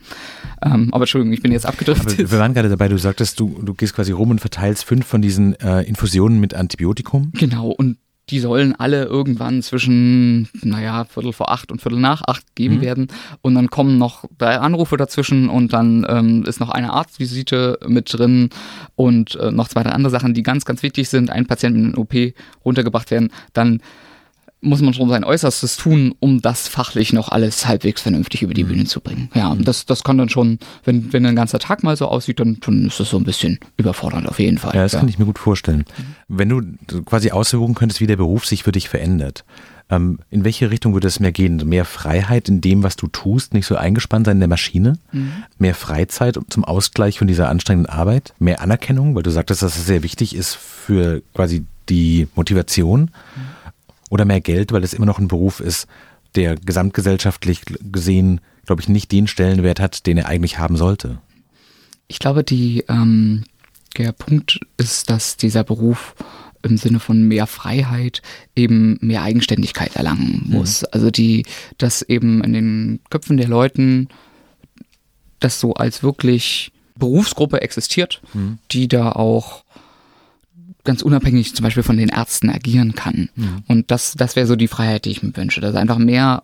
[0.62, 2.18] Ähm, aber Entschuldigung, ich bin jetzt abgedriftet.
[2.18, 5.07] Aber wir waren gerade dabei, du sagtest, du, du gehst quasi rum und verteilst fünf
[5.07, 7.33] von diesen äh, Infusionen mit Antibiotikum.
[7.35, 7.96] Genau, und
[8.31, 12.81] die sollen alle irgendwann zwischen, naja, Viertel vor acht und Viertel nach acht gegeben mhm.
[12.83, 13.09] werden.
[13.43, 18.12] Und dann kommen noch drei Anrufe dazwischen und dann ähm, ist noch eine Arztvisite mit
[18.12, 18.51] drin
[18.97, 21.31] und äh, noch zwei, drei andere Sachen, die ganz, ganz wichtig sind.
[21.31, 22.14] Ein Patient in den OP
[22.64, 23.31] runtergebracht werden.
[23.53, 23.81] Dann
[24.61, 28.64] muss man schon sein Äußerstes tun, um das fachlich noch alles halbwegs vernünftig über die
[28.64, 29.31] Bühne zu bringen.
[29.35, 32.40] Ja, und das, das kann dann schon, wenn, wenn ein ganzer Tag mal so aussieht,
[32.40, 34.75] dann, dann ist das so ein bisschen überfordernd auf jeden Fall.
[34.75, 35.85] Ja, das kann ich mir gut vorstellen.
[36.27, 39.44] Wenn du quasi aussuchen könntest, wie der Beruf sich für dich verändert,
[39.90, 41.57] ähm, in welche Richtung würde es mehr gehen?
[41.68, 44.99] Mehr Freiheit in dem, was du tust, nicht so eingespannt sein in der Maschine?
[45.59, 48.35] Mehr Freizeit zum Ausgleich von dieser anstrengenden Arbeit?
[48.38, 53.11] Mehr Anerkennung, weil du sagtest, dass das sehr wichtig ist für quasi die Motivation?
[54.09, 55.87] Oder mehr Geld, weil es immer noch ein Beruf ist,
[56.35, 61.21] der gesamtgesellschaftlich gesehen, glaube ich, nicht den Stellenwert hat, den er eigentlich haben sollte?
[62.07, 63.44] Ich glaube, die, ähm,
[63.97, 66.14] der Punkt ist, dass dieser Beruf
[66.62, 68.23] im Sinne von mehr Freiheit
[68.57, 70.85] eben mehr Eigenständigkeit erlangen muss.
[70.85, 71.44] Also die,
[71.79, 74.09] dass eben in den Köpfen der Leuten
[75.38, 78.21] das so als wirklich Berufsgruppe existiert,
[78.73, 79.64] die da auch
[80.88, 83.29] ganz unabhängig zum Beispiel von den Ärzten agieren kann.
[83.68, 86.42] Und das, das wäre so die Freiheit, die ich mir wünsche, dass es einfach mehr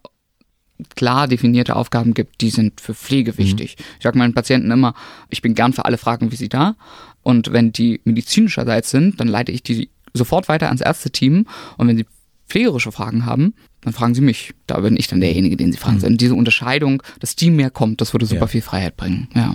[0.97, 3.77] klar definierte Aufgaben gibt, die sind für Pflege wichtig.
[3.99, 4.95] Ich sage meinen Patienten immer,
[5.31, 6.77] ich bin gern für alle Fragen wie sie da.
[7.23, 11.47] Und wenn die medizinischerseits sind, dann leite ich die sofort weiter ans Ärzteteam.
[11.79, 12.07] Und wenn sie
[12.49, 14.53] pflegerische Fragen haben, dann fragen sie mich.
[14.67, 16.03] Da bin ich dann derjenige, den sie fragen.
[16.03, 18.47] Und diese Unterscheidung, dass die mehr kommt, das würde super Ja.
[18.49, 19.29] viel Freiheit bringen.
[19.35, 19.55] Ja.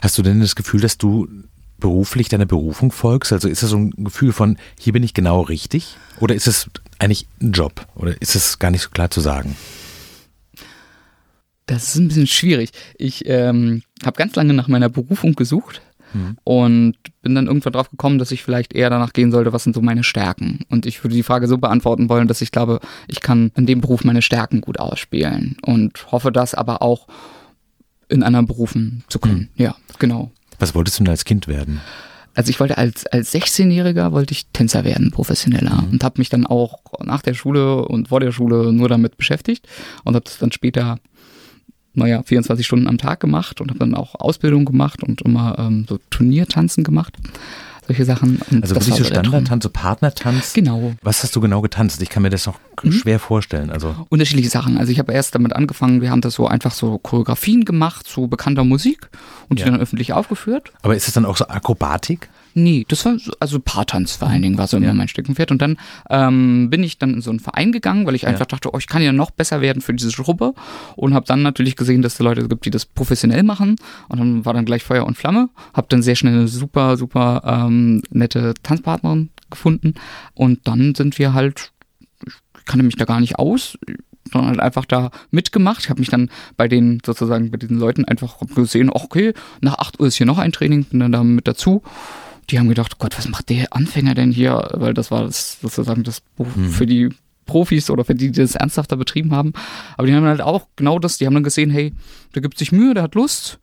[0.00, 1.28] Hast du denn das Gefühl, dass du
[1.82, 3.32] beruflich deiner Berufung folgst?
[3.32, 5.96] Also ist das so ein Gefühl von, hier bin ich genau richtig?
[6.20, 7.86] Oder ist es eigentlich ein Job?
[7.94, 9.56] Oder ist es gar nicht so klar zu sagen?
[11.66, 12.70] Das ist ein bisschen schwierig.
[12.96, 15.82] Ich ähm, habe ganz lange nach meiner Berufung gesucht
[16.44, 19.74] und bin dann irgendwann drauf gekommen, dass ich vielleicht eher danach gehen sollte, was sind
[19.74, 20.60] so meine Stärken.
[20.68, 23.80] Und ich würde die Frage so beantworten wollen, dass ich glaube, ich kann in dem
[23.80, 27.06] Beruf meine Stärken gut ausspielen und hoffe das aber auch
[28.08, 29.48] in anderen Berufen zu können.
[29.56, 30.30] Ja, genau.
[30.62, 31.80] Was wolltest du denn als Kind werden?
[32.34, 35.82] Also ich wollte als, als 16-Jähriger wollte ich Tänzer werden, professioneller.
[35.90, 39.66] Und habe mich dann auch nach der Schule und vor der Schule nur damit beschäftigt
[40.04, 41.00] und habe das dann später,
[41.94, 45.84] naja, 24 Stunden am Tag gemacht und habe dann auch Ausbildung gemacht und immer ähm,
[45.88, 47.16] so Turniertanzen gemacht.
[47.86, 48.40] Solche Sachen.
[48.50, 49.02] Und Also wirklich so.
[49.04, 50.52] Standardtanz, so Partnertanz?
[50.52, 50.92] Genau.
[51.02, 52.00] Was hast du genau getanzt?
[52.00, 52.92] Ich kann mir das noch Mhm.
[52.92, 53.70] schwer vorstellen.
[53.70, 54.78] Also Unterschiedliche Sachen.
[54.78, 58.28] Also ich habe erst damit angefangen, wir haben das so einfach so Choreografien gemacht zu
[58.28, 59.08] bekannter Musik
[59.48, 59.70] und die Ja.
[59.70, 60.72] dann öffentlich aufgeführt.
[60.82, 62.28] Aber ist es dann auch so Akrobatik?
[62.54, 64.94] Nee, das war so, also Paartanz vor allen Dingen war so immer Ja.
[64.94, 65.50] mein Steckenpferd.
[65.50, 65.76] Und dann
[66.10, 68.86] ähm, bin ich dann in so einen Verein gegangen, weil ich einfach dachte, oh, ich
[68.86, 70.54] kann ja noch besser werden für diese Truppe.
[70.96, 73.76] Und habe dann natürlich gesehen, dass es Leute gibt, die das professionell machen.
[74.08, 75.48] Und dann war dann gleich Feuer und Flamme.
[75.74, 79.94] Habe dann sehr schnell eine super, super ähm, nette Tanzpartnerin gefunden.
[80.34, 81.72] Und dann sind wir halt,
[82.26, 83.78] ich kannte mich da gar nicht aus,
[84.32, 85.80] sondern halt einfach da mitgemacht.
[85.80, 90.00] Ich habe mich dann bei den sozusagen bei diesen Leuten einfach gesehen, okay, nach 8
[90.00, 91.82] Uhr ist hier noch ein Training, bin dann da mit dazu.
[92.50, 94.68] Die haben gedacht, Gott, was macht der Anfänger denn hier?
[94.74, 97.10] Weil das war das, sozusagen das Buch für die
[97.46, 99.52] Profis oder für die, die das ernsthafter betrieben haben.
[99.96, 101.92] Aber die haben halt auch genau das, die haben dann gesehen, hey,
[102.34, 103.58] der gibt sich Mühe, der hat Lust.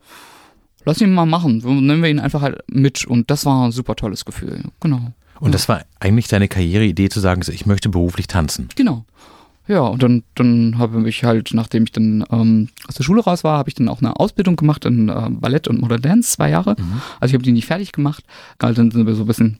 [0.84, 1.58] Lass ihn mal machen.
[1.58, 3.04] Nehmen wir ihn einfach halt mit.
[3.04, 4.62] Und das war ein super tolles Gefühl.
[4.80, 5.12] Genau.
[5.38, 8.68] Und das war eigentlich deine Karriereidee zu sagen, ich möchte beruflich tanzen.
[8.76, 9.04] Genau.
[9.70, 13.44] Ja, und dann, dann habe ich halt, nachdem ich dann ähm, aus der Schule raus
[13.44, 16.50] war, habe ich dann auch eine Ausbildung gemacht in äh, Ballett und Modern Dance, zwei
[16.50, 16.74] Jahre.
[17.20, 18.24] Also ich habe die nicht fertig gemacht.
[18.58, 19.58] Also dann sind wir so ein bisschen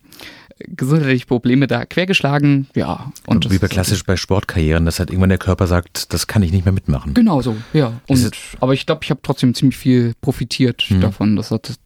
[0.66, 2.66] gesundheitliche Probleme da quergeschlagen.
[2.74, 3.12] Ja.
[3.26, 6.42] Und Wie das bei klassisch bei Sportkarrieren, dass halt irgendwann der Körper sagt, das kann
[6.42, 7.14] ich nicht mehr mitmachen.
[7.14, 7.92] Genau so, ja.
[8.08, 11.00] Und, aber ich glaube, ich habe trotzdem ziemlich viel profitiert Mhm.
[11.00, 11.36] davon.
[11.36, 11.78] Das hat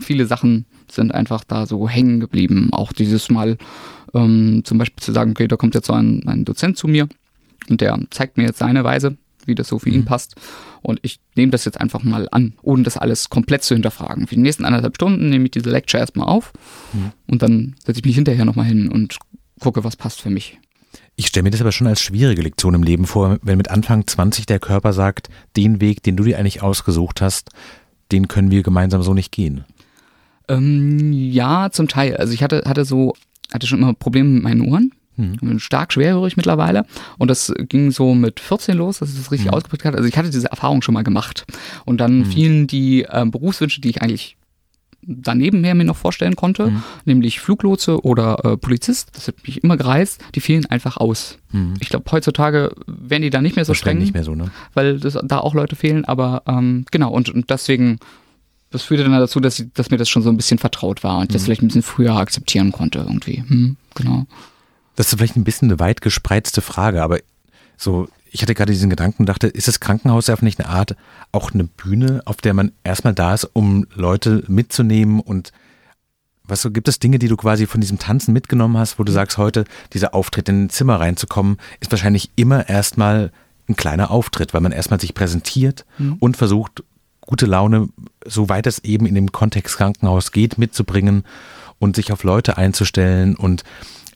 [0.00, 2.68] viele Sachen sind einfach da so hängen geblieben.
[2.72, 3.58] Auch dieses Mal
[4.14, 7.08] ähm, zum Beispiel zu sagen, okay, da kommt jetzt so ein, ein Dozent zu mir
[7.68, 10.36] und der zeigt mir jetzt seine Weise, wie das so für ihn passt.
[10.82, 14.26] Und ich nehme das jetzt einfach mal an, ohne das alles komplett zu hinterfragen.
[14.26, 16.52] Für die nächsten anderthalb Stunden nehme ich diese Lecture erstmal auf
[17.26, 19.18] und dann setze ich mich hinterher nochmal hin und
[19.60, 20.58] gucke, was passt für mich.
[21.16, 24.06] Ich stelle mir das aber schon als schwierige Lektion im Leben vor, wenn mit Anfang
[24.06, 27.50] 20 der Körper sagt, den Weg, den du dir eigentlich ausgesucht hast,
[28.10, 29.64] den können wir gemeinsam so nicht gehen.
[30.48, 32.16] Ähm, ja, zum Teil.
[32.16, 33.14] Also ich hatte, hatte so,
[33.52, 34.92] hatte schon immer Probleme mit meinen Ohren.
[35.16, 36.86] Bin stark schwerhörig mittlerweile.
[37.18, 39.94] Und das ging so mit 14 los, dass es das richtig ausgeprägt hat.
[39.94, 41.44] Also ich hatte diese Erfahrung schon mal gemacht.
[41.84, 44.38] Und dann fielen die ähm, Berufswünsche, die ich eigentlich
[45.02, 46.72] daneben her mir noch vorstellen konnte,
[47.04, 51.38] nämlich Fluglotse oder äh, Polizist, das hat mich immer gereizt, die fielen einfach aus.
[51.80, 54.50] Ich glaube, heutzutage werden die da nicht mehr so streng nicht mehr so, ne?
[54.74, 57.98] weil das, da auch Leute fehlen, aber ähm, genau, und, und deswegen,
[58.70, 61.18] das führte dann dazu, dass, ich, dass mir das schon so ein bisschen vertraut war
[61.18, 63.44] und ich das vielleicht ein bisschen früher akzeptieren konnte irgendwie.
[63.46, 64.26] Hm, genau.
[64.94, 67.18] Das ist vielleicht ein bisschen eine weit gespreizte Frage, aber
[67.76, 70.94] so, ich hatte gerade diesen Gedanken und dachte, ist das Krankenhaus ja nicht eine Art,
[71.32, 75.52] auch eine Bühne, auf der man erstmal da ist, um Leute mitzunehmen und
[76.44, 79.12] Was so, gibt es Dinge, die du quasi von diesem Tanzen mitgenommen hast, wo du
[79.12, 83.32] sagst, heute dieser Auftritt in ein Zimmer reinzukommen, ist wahrscheinlich immer erstmal
[83.68, 86.16] ein kleiner Auftritt, weil man erstmal sich präsentiert mhm.
[86.20, 86.82] und versucht,
[87.30, 87.88] gute Laune,
[88.26, 91.22] soweit es eben in dem Kontext Krankenhaus geht, mitzubringen
[91.78, 93.62] und sich auf Leute einzustellen und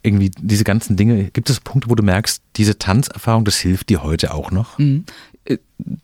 [0.03, 1.31] irgendwie diese ganzen Dinge.
[1.31, 4.79] Gibt es Punkte, wo du merkst, diese Tanzerfahrung, das hilft dir heute auch noch?
[4.79, 5.05] Mhm.
[5.45, 5.59] Äh,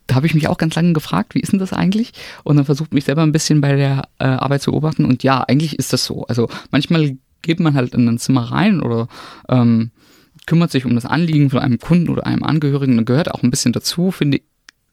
[0.07, 2.13] da habe ich mich auch ganz lange gefragt, wie ist denn das eigentlich?
[2.45, 5.05] Und dann versucht mich selber ein bisschen bei der äh, Arbeit zu beobachten.
[5.05, 6.25] Und ja, eigentlich ist das so.
[6.27, 9.09] Also manchmal geht man halt in ein Zimmer rein oder
[9.49, 9.91] ähm,
[10.47, 13.51] kümmert sich um das Anliegen von einem Kunden oder einem Angehörigen und gehört auch ein
[13.51, 14.41] bisschen dazu, finde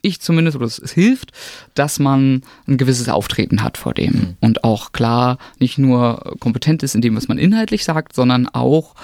[0.08, 1.32] ich zumindest, oder es, es hilft,
[1.74, 4.38] dass man ein gewisses Auftreten hat vor dem mhm.
[4.40, 8.96] und auch klar nicht nur kompetent ist in dem, was man inhaltlich sagt, sondern auch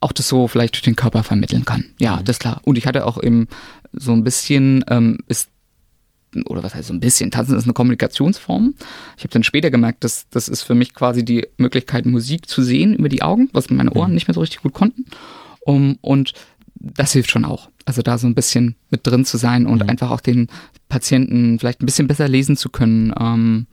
[0.00, 1.86] auch das so vielleicht durch den Körper vermitteln kann.
[1.98, 2.24] Ja, mhm.
[2.24, 2.60] das ist klar.
[2.64, 3.48] Und ich hatte auch eben
[3.92, 5.48] so ein bisschen, ähm, ist
[6.44, 8.74] oder was heißt so ein bisschen, Tanzen ist eine Kommunikationsform.
[9.16, 12.62] Ich habe dann später gemerkt, dass das ist für mich quasi die Möglichkeit, Musik zu
[12.62, 14.14] sehen über die Augen, was meine Ohren mhm.
[14.14, 15.06] nicht mehr so richtig gut konnten.
[15.60, 16.32] Um, und
[16.80, 17.70] das hilft schon auch.
[17.84, 19.88] Also da so ein bisschen mit drin zu sein und mhm.
[19.88, 20.48] einfach auch den
[20.88, 23.12] Patienten vielleicht ein bisschen besser lesen zu können.
[23.18, 23.66] Ähm,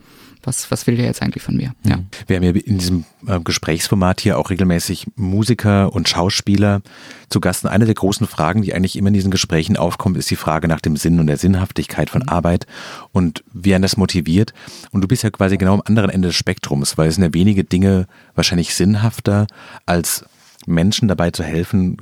[0.44, 1.74] was, was will der jetzt eigentlich von mir?
[1.84, 1.90] Mhm.
[1.90, 2.00] Ja.
[2.28, 6.82] Wir haben ja in diesem äh, Gesprächsformat hier auch regelmäßig Musiker und Schauspieler
[7.30, 7.64] zu Gast.
[7.64, 10.68] Und eine der großen Fragen, die eigentlich immer in diesen Gesprächen aufkommt, ist die Frage
[10.68, 12.30] nach dem Sinn und der Sinnhaftigkeit von mhm.
[12.30, 12.68] Arbeit
[13.12, 14.54] und wie einen das motiviert.
[14.92, 17.34] Und du bist ja quasi genau am anderen Ende des Spektrums, weil es sind ja
[17.34, 19.48] wenige Dinge wahrscheinlich sinnhafter
[19.86, 20.26] als
[20.68, 21.98] Menschen dabei zu helfen,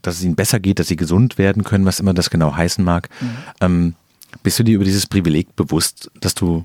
[0.00, 2.84] dass es ihnen besser geht, dass sie gesund werden können, was immer das genau heißen
[2.84, 3.08] mag.
[3.20, 3.26] Mhm.
[3.60, 3.94] Ähm,
[4.42, 6.64] bist du dir über dieses Privileg bewusst, dass du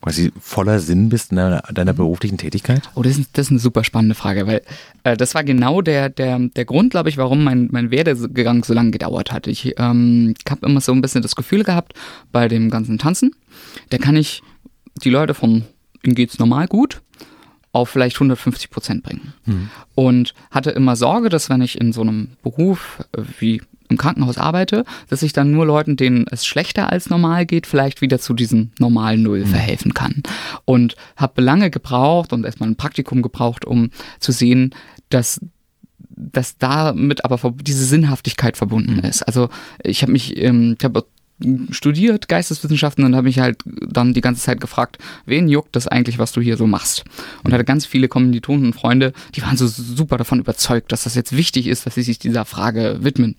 [0.00, 1.96] quasi voller Sinn bist in deiner, deiner mhm.
[1.96, 2.88] beruflichen Tätigkeit?
[2.94, 4.62] Oh, das ist, das ist eine super spannende Frage, weil
[5.04, 8.74] äh, das war genau der, der, der Grund, glaube ich, warum mein, mein Werdegang so
[8.74, 9.46] lange gedauert hat.
[9.46, 11.94] Ich ähm, habe immer so ein bisschen das Gefühl gehabt,
[12.32, 13.34] bei dem ganzen Tanzen,
[13.90, 14.42] da kann ich
[15.02, 15.64] die Leute von,
[16.02, 17.02] ihnen geht's normal gut,
[17.72, 19.32] auf vielleicht 150 Prozent bringen.
[19.44, 19.70] Mhm.
[19.94, 24.38] Und hatte immer Sorge, dass wenn ich in so einem Beruf äh, wie im Krankenhaus
[24.38, 28.34] arbeite, dass ich dann nur Leuten, denen es schlechter als normal geht, vielleicht wieder zu
[28.34, 29.46] diesem normalen Null mhm.
[29.46, 30.22] verhelfen kann.
[30.64, 34.74] Und habe lange gebraucht und erstmal ein Praktikum gebraucht, um zu sehen,
[35.08, 35.40] dass
[36.20, 39.04] dass damit aber diese Sinnhaftigkeit verbunden mhm.
[39.04, 39.22] ist.
[39.22, 39.50] Also
[39.84, 41.04] ich habe mich, ähm, ich habe
[41.70, 46.18] studiert, Geisteswissenschaften, und habe mich halt dann die ganze Zeit gefragt, wen juckt das eigentlich,
[46.18, 47.04] was du hier so machst?
[47.44, 51.14] Und hatte ganz viele Kommilitonen und Freunde, die waren so super davon überzeugt, dass das
[51.14, 53.36] jetzt wichtig ist, dass sie sich dieser Frage widmen.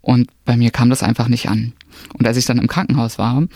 [0.00, 1.72] Und bei mir kam das einfach nicht an.
[2.14, 3.46] Und als ich dann im Krankenhaus war,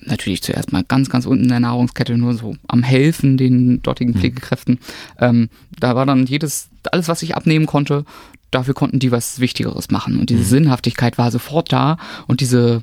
[0.00, 4.14] natürlich zuerst mal ganz, ganz unten in der Nahrungskette, nur so am Helfen den dortigen
[4.14, 4.18] mhm.
[4.18, 4.78] Pflegekräften.
[5.18, 8.04] Ähm, da war dann jedes, alles, was ich abnehmen konnte,
[8.52, 10.20] dafür konnten die was Wichtigeres machen.
[10.20, 10.46] Und diese mhm.
[10.46, 12.82] Sinnhaftigkeit war sofort da und diese,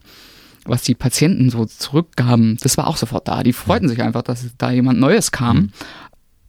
[0.66, 3.44] was die Patienten so zurückgaben, das war auch sofort da.
[3.44, 5.72] Die freuten sich einfach, dass da jemand Neues kam mhm.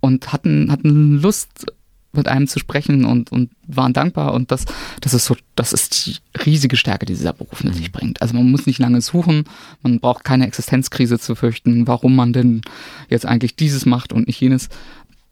[0.00, 1.66] und hatten, hatten Lust,
[2.12, 4.64] mit einem zu sprechen und, und waren dankbar und das,
[5.00, 7.78] das ist so, das ist die riesige Stärke, die dieser Beruf mit mhm.
[7.78, 8.20] sich bringt.
[8.20, 9.44] Also man muss nicht lange suchen,
[9.82, 12.62] man braucht keine Existenzkrise zu fürchten, warum man denn
[13.08, 14.68] jetzt eigentlich dieses macht und nicht jenes.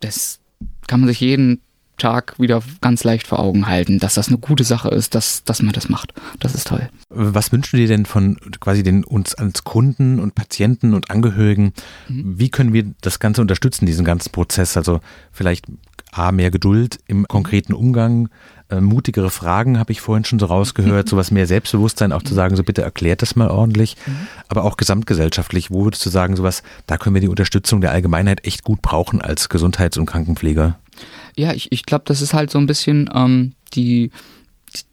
[0.00, 0.38] Das
[0.86, 1.60] kann man sich jeden
[1.98, 5.62] Tag wieder ganz leicht vor Augen halten, dass das eine gute Sache ist, dass, dass
[5.62, 6.14] man das macht.
[6.40, 6.88] Das ist toll.
[7.10, 11.72] Was wünschen du dir denn von quasi den uns als Kunden und Patienten und Angehörigen?
[12.08, 12.38] Mhm.
[12.38, 14.76] Wie können wir das Ganze unterstützen, diesen ganzen Prozess?
[14.76, 15.00] Also
[15.32, 15.66] vielleicht
[16.12, 18.28] A, mehr Geduld im konkreten Umgang,
[18.70, 21.10] äh, mutigere Fragen habe ich vorhin schon so rausgehört, mhm.
[21.10, 24.26] sowas mehr Selbstbewusstsein, auch zu sagen, so bitte erklärt das mal ordentlich, mhm.
[24.48, 28.46] aber auch gesamtgesellschaftlich, wo würdest du sagen, sowas, da können wir die Unterstützung der Allgemeinheit
[28.46, 30.78] echt gut brauchen als Gesundheits- und Krankenpfleger?
[31.38, 34.10] Ja, ich, ich glaube, das ist halt so ein bisschen ähm, die,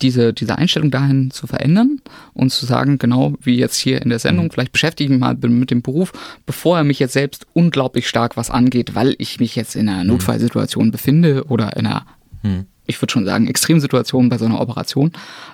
[0.02, 2.02] diese, diese Einstellung dahin zu verändern
[2.34, 4.52] und zu sagen, genau wie jetzt hier in der Sendung, mhm.
[4.52, 6.14] vielleicht beschäftige ich mich mal mit dem Beruf,
[6.46, 10.04] bevor er mich jetzt selbst unglaublich stark was angeht, weil ich mich jetzt in einer
[10.04, 10.12] mhm.
[10.12, 12.06] Notfallsituation befinde oder in einer,
[12.44, 12.68] mhm.
[12.86, 15.14] ich würde schon sagen, Extremsituation bei so einer Operation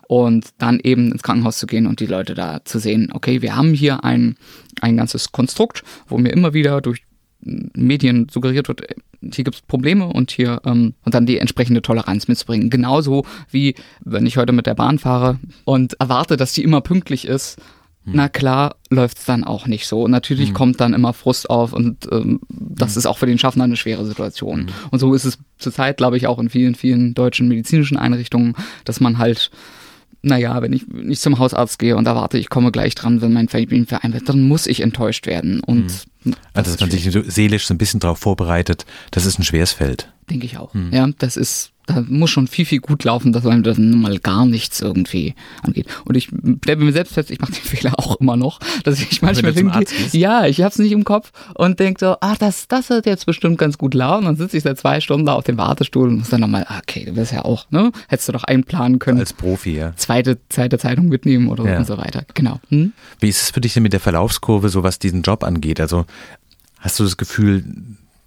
[0.09, 3.55] und dann eben ins Krankenhaus zu gehen und die Leute da zu sehen, okay, wir
[3.55, 4.35] haben hier ein,
[4.81, 7.03] ein ganzes Konstrukt, wo mir immer wieder durch
[7.41, 8.81] Medien suggeriert wird,
[9.21, 12.69] hier gibt es Probleme und hier ähm, und dann die entsprechende Toleranz mitzubringen.
[12.69, 17.25] Genauso wie wenn ich heute mit der Bahn fahre und erwarte, dass die immer pünktlich
[17.25, 17.59] ist.
[18.05, 18.13] Hm.
[18.15, 20.03] Na klar, läuft es dann auch nicht so.
[20.03, 20.55] Und natürlich hm.
[20.55, 22.99] kommt dann immer Frust auf und ähm, das hm.
[22.99, 24.61] ist auch für den Schaffner eine schwere Situation.
[24.61, 24.67] Hm.
[24.89, 28.99] Und so ist es zurzeit, glaube ich, auch in vielen, vielen deutschen medizinischen Einrichtungen, dass
[28.99, 29.51] man halt
[30.23, 33.47] naja, wenn ich nicht zum Hausarzt gehe und erwarte, ich komme gleich dran, wenn mein
[33.47, 35.61] Termin vereinbart, dann muss ich enttäuscht werden.
[35.61, 36.10] Und mhm.
[36.53, 40.11] Also, dass man sich seelisch so ein bisschen darauf vorbereitet, das ist ein schweres Feld.
[40.29, 40.73] Denke ich auch.
[40.73, 40.93] Mhm.
[40.93, 44.45] Ja, das ist da muss schon viel, viel gut laufen, dass einem das mal gar
[44.45, 45.87] nichts irgendwie angeht.
[46.05, 49.21] Und ich bleibe mir selbst fest, ich mache den Fehler auch immer noch, dass ich
[49.21, 53.05] manchmal hingehe, ja, ich hab's nicht im Kopf und denke so, ach, das, das wird
[53.05, 54.25] jetzt bestimmt ganz gut laufen.
[54.25, 56.79] Dann sitze ich seit zwei Stunden da auf dem Wartestuhl und muss dann nochmal, ah,
[56.79, 57.91] okay, du wirst ja auch, ne?
[58.07, 59.19] Hättest du doch einplanen können.
[59.19, 59.93] Als Profi, ja.
[59.95, 61.77] Zweite, zweite Zeitung mitnehmen oder ja.
[61.77, 62.23] und so weiter.
[62.33, 62.59] Genau.
[62.69, 62.93] Hm?
[63.19, 65.79] Wie ist es für dich denn mit der Verlaufskurve, so was diesen Job angeht?
[65.79, 66.05] Also
[66.79, 67.63] hast du das Gefühl,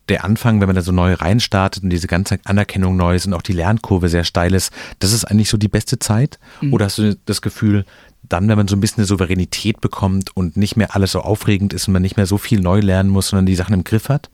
[0.08, 3.34] der Anfang, wenn man da so neu reinstartet und diese ganze Anerkennung neu ist und
[3.34, 6.38] auch die Lernkurve sehr steil ist, das ist eigentlich so die beste Zeit?
[6.60, 6.72] Mhm.
[6.72, 7.84] Oder hast du das Gefühl,
[8.28, 11.72] dann, wenn man so ein bisschen eine Souveränität bekommt und nicht mehr alles so aufregend
[11.72, 14.08] ist und man nicht mehr so viel neu lernen muss, sondern die Sachen im Griff
[14.08, 14.30] hat?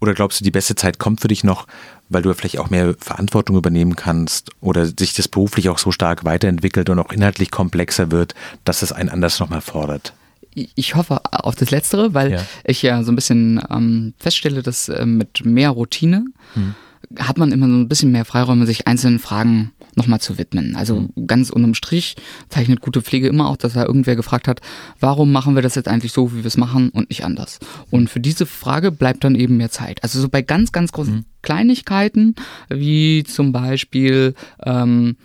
[0.00, 1.66] Oder glaubst du, die beste Zeit kommt für dich noch,
[2.10, 6.24] weil du vielleicht auch mehr Verantwortung übernehmen kannst oder sich das beruflich auch so stark
[6.24, 10.12] weiterentwickelt und auch inhaltlich komplexer wird, dass es einen anders nochmal fordert?
[10.56, 12.46] Ich hoffe auf das Letztere, weil ja.
[12.64, 16.74] ich ja so ein bisschen ähm, feststelle, dass äh, mit mehr Routine hm.
[17.18, 20.74] hat man immer so ein bisschen mehr Freiräume, sich einzelnen Fragen nochmal zu widmen.
[20.74, 21.26] Also hm.
[21.26, 22.16] ganz unterm Strich
[22.48, 24.60] zeichnet gute Pflege immer auch, dass da irgendwer gefragt hat,
[24.98, 27.58] warum machen wir das jetzt eigentlich so, wie wir es machen und nicht anders?
[27.90, 30.02] Und für diese Frage bleibt dann eben mehr Zeit.
[30.02, 31.24] Also so bei ganz, ganz großen hm.
[31.42, 32.34] Kleinigkeiten,
[32.70, 35.16] wie zum Beispiel ähm,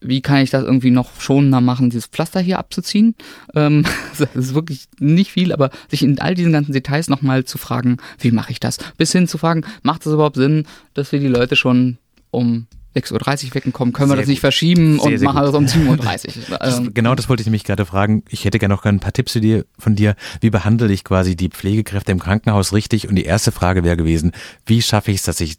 [0.00, 3.14] wie kann ich das irgendwie noch schonender machen, dieses Pflaster hier abzuziehen.
[3.54, 3.84] Ähm,
[4.18, 7.98] das ist wirklich nicht viel, aber sich in all diesen ganzen Details nochmal zu fragen,
[8.18, 8.78] wie mache ich das?
[8.96, 11.98] Bis hin zu fragen, macht es überhaupt Sinn, dass wir die Leute schon
[12.30, 15.44] um 6.30 Uhr wecken kommen, können sehr wir das nicht verschieben sehr, und sehr machen
[15.44, 15.64] gut.
[15.64, 16.58] das um 7.30 Uhr.
[16.60, 18.24] das, genau das wollte ich nämlich gerade fragen.
[18.28, 19.38] Ich hätte gerne noch ein paar Tipps
[19.78, 20.16] von dir.
[20.40, 23.08] Wie behandle ich quasi die Pflegekräfte im Krankenhaus richtig?
[23.08, 24.32] Und die erste Frage wäre gewesen,
[24.66, 25.58] wie schaffe ich es, dass ich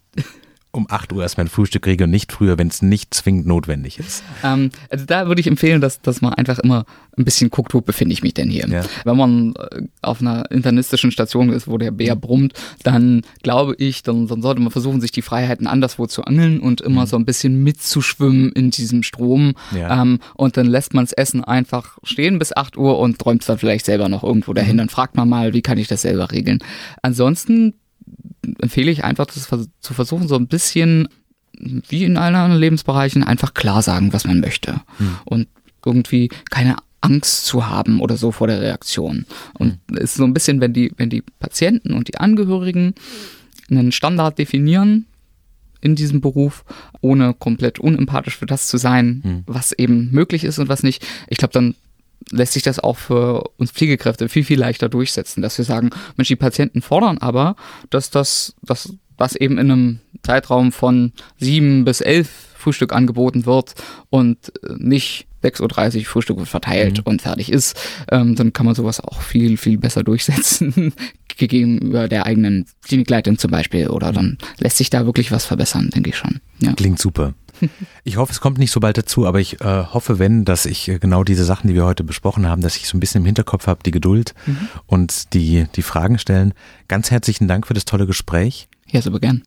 [0.72, 3.98] um 8 Uhr erst mein Frühstück kriege und nicht früher, wenn es nicht zwingend notwendig
[3.98, 4.24] ist.
[4.42, 7.82] Ähm, also da würde ich empfehlen, dass, dass man einfach immer ein bisschen guckt, wo
[7.82, 8.66] befinde ich mich denn hier.
[8.68, 8.82] Ja.
[9.04, 14.02] Wenn man äh, auf einer internistischen Station ist, wo der Bär brummt, dann glaube ich,
[14.02, 17.06] dann, dann sollte man versuchen, sich die Freiheiten anderswo zu angeln und immer mhm.
[17.06, 19.54] so ein bisschen mitzuschwimmen in diesem Strom.
[19.76, 20.02] Ja.
[20.02, 23.58] Ähm, und dann lässt man das Essen einfach stehen bis 8 Uhr und träumt dann
[23.58, 24.74] vielleicht selber noch irgendwo dahin.
[24.74, 24.78] Mhm.
[24.78, 26.60] Dann fragt man mal, wie kann ich das selber regeln.
[27.02, 27.74] Ansonsten
[28.58, 29.48] empfehle ich einfach, das
[29.80, 31.08] zu versuchen, so ein bisschen
[31.62, 34.80] wie in allen anderen Lebensbereichen einfach klar sagen, was man möchte.
[34.98, 35.16] Hm.
[35.24, 35.48] Und
[35.84, 39.26] irgendwie keine Angst zu haben oder so vor der Reaktion.
[39.58, 40.04] Und es hm.
[40.04, 42.94] ist so ein bisschen, wenn die, wenn die Patienten und die Angehörigen
[43.70, 45.06] einen Standard definieren
[45.80, 46.64] in diesem Beruf,
[47.00, 49.42] ohne komplett unempathisch für das zu sein, hm.
[49.46, 51.04] was eben möglich ist und was nicht.
[51.28, 51.74] Ich glaube, dann
[52.30, 56.28] lässt sich das auch für uns Pflegekräfte viel, viel leichter durchsetzen, dass wir sagen, Mensch,
[56.28, 57.56] die Patienten fordern aber,
[57.90, 63.74] dass das, dass das eben in einem Zeitraum von sieben bis elf Frühstück angeboten wird
[64.10, 67.04] und nicht 6.30 Uhr Frühstück wird verteilt mhm.
[67.04, 67.78] und fertig ist,
[68.10, 70.92] ähm, dann kann man sowas auch viel, viel besser durchsetzen
[71.36, 73.88] gegenüber der eigenen Klinikleitung zum Beispiel.
[73.88, 76.40] Oder dann lässt sich da wirklich was verbessern, denke ich schon.
[76.60, 76.72] Ja.
[76.74, 77.34] Klingt super.
[78.04, 80.88] Ich hoffe, es kommt nicht so bald dazu, aber ich äh, hoffe, wenn, dass ich
[80.88, 83.26] äh, genau diese Sachen, die wir heute besprochen haben, dass ich so ein bisschen im
[83.26, 84.68] Hinterkopf habe, die Geduld mhm.
[84.86, 86.54] und die, die Fragen stellen.
[86.88, 88.68] Ganz herzlichen Dank für das tolle Gespräch.
[88.90, 89.42] Ja, super gern.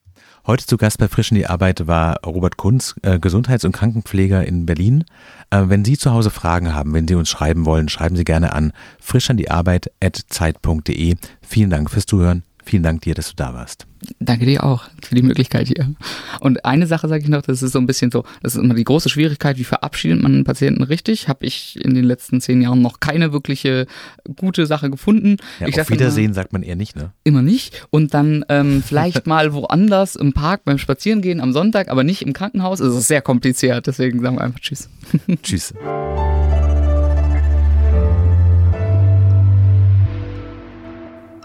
[0.47, 4.67] Heute zu Gast bei Frischen die Arbeit war Robert Kunz, äh, Gesundheits- und Krankenpfleger in
[4.67, 5.03] Berlin.
[5.49, 8.53] Äh, wenn Sie zu Hause Fragen haben, wenn Sie uns schreiben wollen, schreiben Sie gerne
[8.53, 11.15] an frischandiearbeit.zeit.de.
[11.41, 12.43] Vielen Dank fürs Zuhören.
[12.63, 13.87] Vielen Dank dir, dass du da warst.
[14.19, 15.93] Danke dir auch für die Möglichkeit hier.
[16.39, 18.73] Und eine Sache sage ich noch, das ist so ein bisschen so, das ist immer
[18.73, 21.27] die große Schwierigkeit, wie verabschiedet man einen Patienten richtig?
[21.27, 23.87] Habe ich in den letzten zehn Jahren noch keine wirkliche
[24.35, 25.37] gute Sache gefunden.
[25.59, 27.11] Ja, ich auf Wiedersehen immer, sagt man eher nicht, ne?
[27.23, 27.87] Immer nicht.
[27.89, 32.33] Und dann ähm, vielleicht mal woanders im Park beim Spazierengehen am Sonntag, aber nicht im
[32.33, 32.79] Krankenhaus.
[32.79, 34.89] Es ist sehr kompliziert, deswegen sagen wir einfach Tschüss.
[35.43, 35.73] Tschüss.